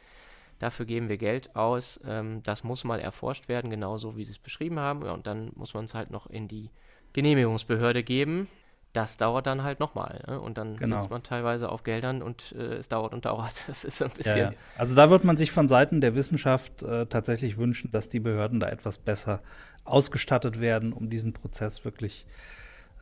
Dafür 0.59 0.87
geben 0.87 1.09
wir 1.09 1.19
Geld 1.19 1.55
aus. 1.55 2.01
Ähm, 2.07 2.43
das 2.43 2.65
muss 2.65 2.85
mal 2.85 2.99
erforscht 3.01 3.49
werden, 3.49 3.71
genauso 3.71 4.17
wie 4.17 4.25
Sie 4.25 4.31
es 4.33 4.39
beschrieben 4.39 4.79
haben. 4.79 5.05
Ja, 5.05 5.13
und 5.13 5.27
dann 5.27 5.53
muss 5.55 5.75
man 5.75 5.85
es 5.85 5.95
halt 5.95 6.11
noch 6.11 6.27
in 6.29 6.49
die 6.49 6.71
Genehmigungsbehörde 7.13 8.03
geben. 8.03 8.49
das 8.93 9.19
dauert 9.19 9.47
dann 9.47 9.63
halt 9.63 9.79
nochmal. 9.79 10.25
Ne? 10.27 10.41
Und 10.41 10.57
dann 10.57 10.79
Genau. 10.79 10.97
sitzt 11.01 11.11
man 11.11 11.23
teilweise 11.23 11.69
auf 11.69 11.83
Geldern 11.83 12.23
und 12.23 12.53
äh, 12.59 12.77
es 12.77 12.89
dauert 12.89 13.13
und 13.13 13.27
dauert. 13.27 13.53
Das 13.67 13.85
ist 13.85 14.01
ein 14.03 14.11
bisschen. 14.11 14.37
Ja, 14.39 14.51
ja. 14.53 14.57
Also 14.79 14.95
da 14.95 15.11
wird 15.11 15.23
man 15.23 15.37
sich 15.37 15.53
von 15.53 15.69
Seiten 15.69 16.01
der 16.01 16.15
Wissenschaft 16.15 16.83
äh, 16.83 17.05
tatsächlich 17.05 17.59
wünschen, 17.59 17.91
dass 17.91 18.09
die 18.09 18.21
Behörden 18.21 18.59
da 18.59 18.69
etwas 18.71 18.97
besser 18.97 19.43
ausgestattet 19.85 20.61
werden, 20.61 20.95
um 20.95 21.11
diesen 21.11 21.35
Prozess 21.35 21.85
wirklich 21.85 22.25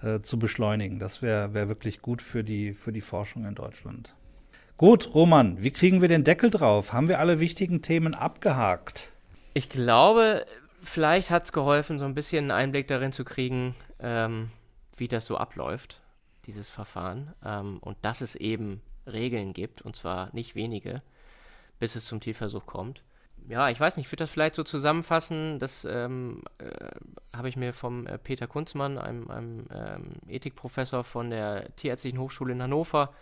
äh, 0.02 0.20
zu 0.20 0.36
beschleunigen. 0.36 0.98
Das 0.98 1.22
wäre 1.22 1.54
wär 1.54 1.68
wirklich 1.68 2.02
gut 2.02 2.22
für 2.22 2.42
die, 2.42 2.74
für 2.74 2.90
die 2.92 3.00
Forschung 3.00 3.44
in 3.46 3.54
Deutschland. 3.54 4.16
Gut, 4.76 5.14
Roman, 5.14 5.62
wie 5.62 5.70
kriegen 5.70 6.00
wir 6.00 6.08
den 6.08 6.24
Deckel 6.24 6.50
drauf? 6.50 6.92
Haben 6.92 7.08
wir 7.08 7.20
alle 7.20 7.38
wichtigen 7.38 7.80
Themen 7.80 8.12
abgehakt? 8.12 9.12
Ich 9.52 9.68
glaube, 9.68 10.46
vielleicht 10.82 11.30
hat 11.30 11.44
es 11.44 11.52
geholfen, 11.52 12.00
so 12.00 12.04
ein 12.04 12.14
bisschen 12.14 12.50
einen 12.50 12.50
Einblick 12.50 12.88
darin 12.88 13.12
zu 13.12 13.24
kriegen, 13.24 13.76
ähm, 14.00 14.50
wie 14.96 15.06
das 15.06 15.26
so 15.26 15.37
abläuft, 15.37 16.00
dieses 16.46 16.70
Verfahren. 16.70 17.32
Ähm, 17.44 17.78
und 17.82 17.96
dass 18.02 18.20
es 18.20 18.34
eben 18.34 18.82
Regeln 19.06 19.52
gibt, 19.52 19.80
und 19.82 19.94
zwar 19.94 20.30
nicht 20.34 20.56
wenige, 20.56 21.02
bis 21.78 21.94
es 21.94 22.04
zum 22.04 22.18
Tierversuch 22.20 22.66
kommt. 22.66 23.04
Ja, 23.46 23.68
ich 23.68 23.78
weiß 23.78 23.96
nicht, 23.96 24.06
ich 24.06 24.12
würde 24.12 24.24
das 24.24 24.30
vielleicht 24.30 24.54
so 24.54 24.64
zusammenfassen. 24.64 25.60
Das 25.60 25.84
ähm, 25.88 26.42
äh, 26.58 26.70
habe 27.37 27.48
ich 27.48 27.56
mir 27.56 27.72
vom 27.72 28.08
äh, 28.08 28.18
Peter 28.18 28.48
Kunzmann, 28.48 28.98
einem, 28.98 29.30
einem 29.30 29.66
ähm, 29.72 30.12
Ethikprofessor 30.26 31.04
von 31.04 31.30
der 31.30 31.76
Tierärztlichen 31.76 32.18
Hochschule 32.18 32.54
in 32.54 32.62
Hannover, 32.62 33.14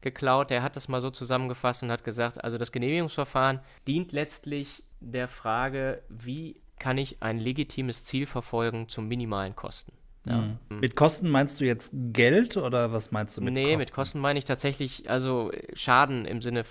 geklaut. 0.00 0.50
Der 0.50 0.62
hat 0.62 0.76
das 0.76 0.88
mal 0.88 1.00
so 1.00 1.10
zusammengefasst 1.10 1.82
und 1.82 1.90
hat 1.90 2.04
gesagt, 2.04 2.42
also 2.42 2.58
das 2.58 2.72
Genehmigungsverfahren 2.72 3.60
dient 3.86 4.12
letztlich 4.12 4.82
der 5.00 5.28
Frage, 5.28 6.02
wie 6.08 6.60
kann 6.78 6.98
ich 6.98 7.22
ein 7.22 7.38
legitimes 7.38 8.04
Ziel 8.06 8.26
verfolgen 8.26 8.88
zum 8.88 9.06
minimalen 9.06 9.54
Kosten. 9.54 9.92
Ja. 10.24 10.56
Mhm. 10.68 10.80
Mit 10.80 10.96
Kosten 10.96 11.28
meinst 11.28 11.60
du 11.60 11.64
jetzt 11.64 11.92
Geld 12.12 12.56
oder 12.56 12.92
was 12.92 13.10
meinst 13.10 13.36
du 13.36 13.42
mit 13.42 13.54
nee, 13.54 13.62
Kosten? 13.62 13.78
mit 13.78 13.92
Kosten 13.92 14.18
meine 14.18 14.38
ich 14.38 14.44
tatsächlich 14.44 15.08
also 15.08 15.50
äh, 15.50 15.74
Schaden 15.74 16.26
im 16.26 16.42
Sinne 16.42 16.64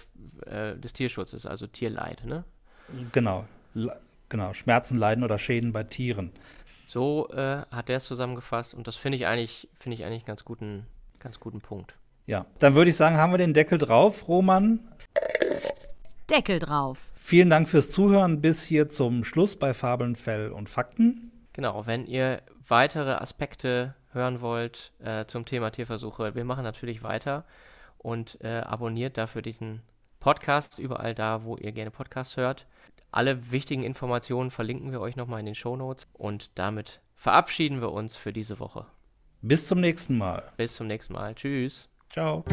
äh, 0.45 0.75
des 0.75 0.93
Tierschutzes, 0.93 1.45
also 1.45 1.65
Tierleid. 1.65 2.25
Ne? 2.25 2.43
Genau, 3.11 3.45
Le- 3.73 3.99
genau, 4.29 4.53
Schmerzen, 4.53 4.97
Leiden 4.97 5.23
oder 5.23 5.39
Schäden 5.39 5.71
bei 5.71 5.83
Tieren. 5.83 6.31
So 6.85 7.29
äh, 7.29 7.63
hat 7.71 7.89
er 7.89 7.97
es 7.97 8.03
zusammengefasst 8.05 8.73
und 8.73 8.87
das 8.87 8.95
finde 8.95 9.15
ich 9.17 9.25
eigentlich 9.27 9.67
finde 9.79 9.95
ich 9.95 10.05
eigentlich 10.05 10.21
einen 10.21 10.27
ganz 10.27 10.45
guten 10.45 10.85
ganz 11.19 11.39
guten 11.39 11.61
Punkt. 11.61 11.95
Ja, 12.29 12.45
dann 12.59 12.75
würde 12.75 12.91
ich 12.91 12.95
sagen, 12.95 13.17
haben 13.17 13.33
wir 13.33 13.39
den 13.39 13.55
Deckel 13.55 13.79
drauf, 13.79 14.27
Roman. 14.27 14.87
Deckel 16.29 16.59
drauf. 16.59 17.11
Vielen 17.15 17.49
Dank 17.49 17.67
fürs 17.67 17.89
Zuhören 17.89 18.39
bis 18.39 18.63
hier 18.63 18.87
zum 18.87 19.23
Schluss 19.23 19.55
bei 19.55 19.73
Fabeln, 19.73 20.15
Fell 20.15 20.51
und 20.51 20.69
Fakten. 20.69 21.31
Genau, 21.53 21.87
wenn 21.87 22.05
ihr 22.05 22.43
weitere 22.67 23.13
Aspekte 23.13 23.95
hören 24.11 24.41
wollt 24.41 24.91
äh, 24.99 25.25
zum 25.25 25.45
Thema 25.45 25.71
Tierversuche, 25.71 26.35
wir 26.35 26.45
machen 26.45 26.63
natürlich 26.63 27.01
weiter 27.01 27.45
und 27.97 28.37
äh, 28.43 28.59
abonniert 28.59 29.17
dafür 29.17 29.41
diesen 29.41 29.81
Podcast 30.19 30.77
überall 30.77 31.15
da, 31.15 31.43
wo 31.45 31.57
ihr 31.57 31.71
gerne 31.71 31.89
Podcasts 31.89 32.37
hört. 32.37 32.67
Alle 33.09 33.51
wichtigen 33.51 33.81
Informationen 33.81 34.51
verlinken 34.51 34.91
wir 34.91 35.01
euch 35.01 35.15
nochmal 35.15 35.39
in 35.39 35.47
den 35.47 35.55
Shownotes 35.55 36.07
und 36.13 36.51
damit 36.53 36.99
verabschieden 37.15 37.81
wir 37.81 37.91
uns 37.91 38.17
für 38.17 38.33
diese 38.33 38.59
Woche. 38.59 38.85
Bis 39.41 39.67
zum 39.67 39.79
nächsten 39.79 40.15
Mal. 40.15 40.43
Bis 40.57 40.75
zum 40.75 40.85
nächsten 40.85 41.13
Mal. 41.13 41.33
Tschüss. 41.33 41.88
Ciao. 42.09 42.43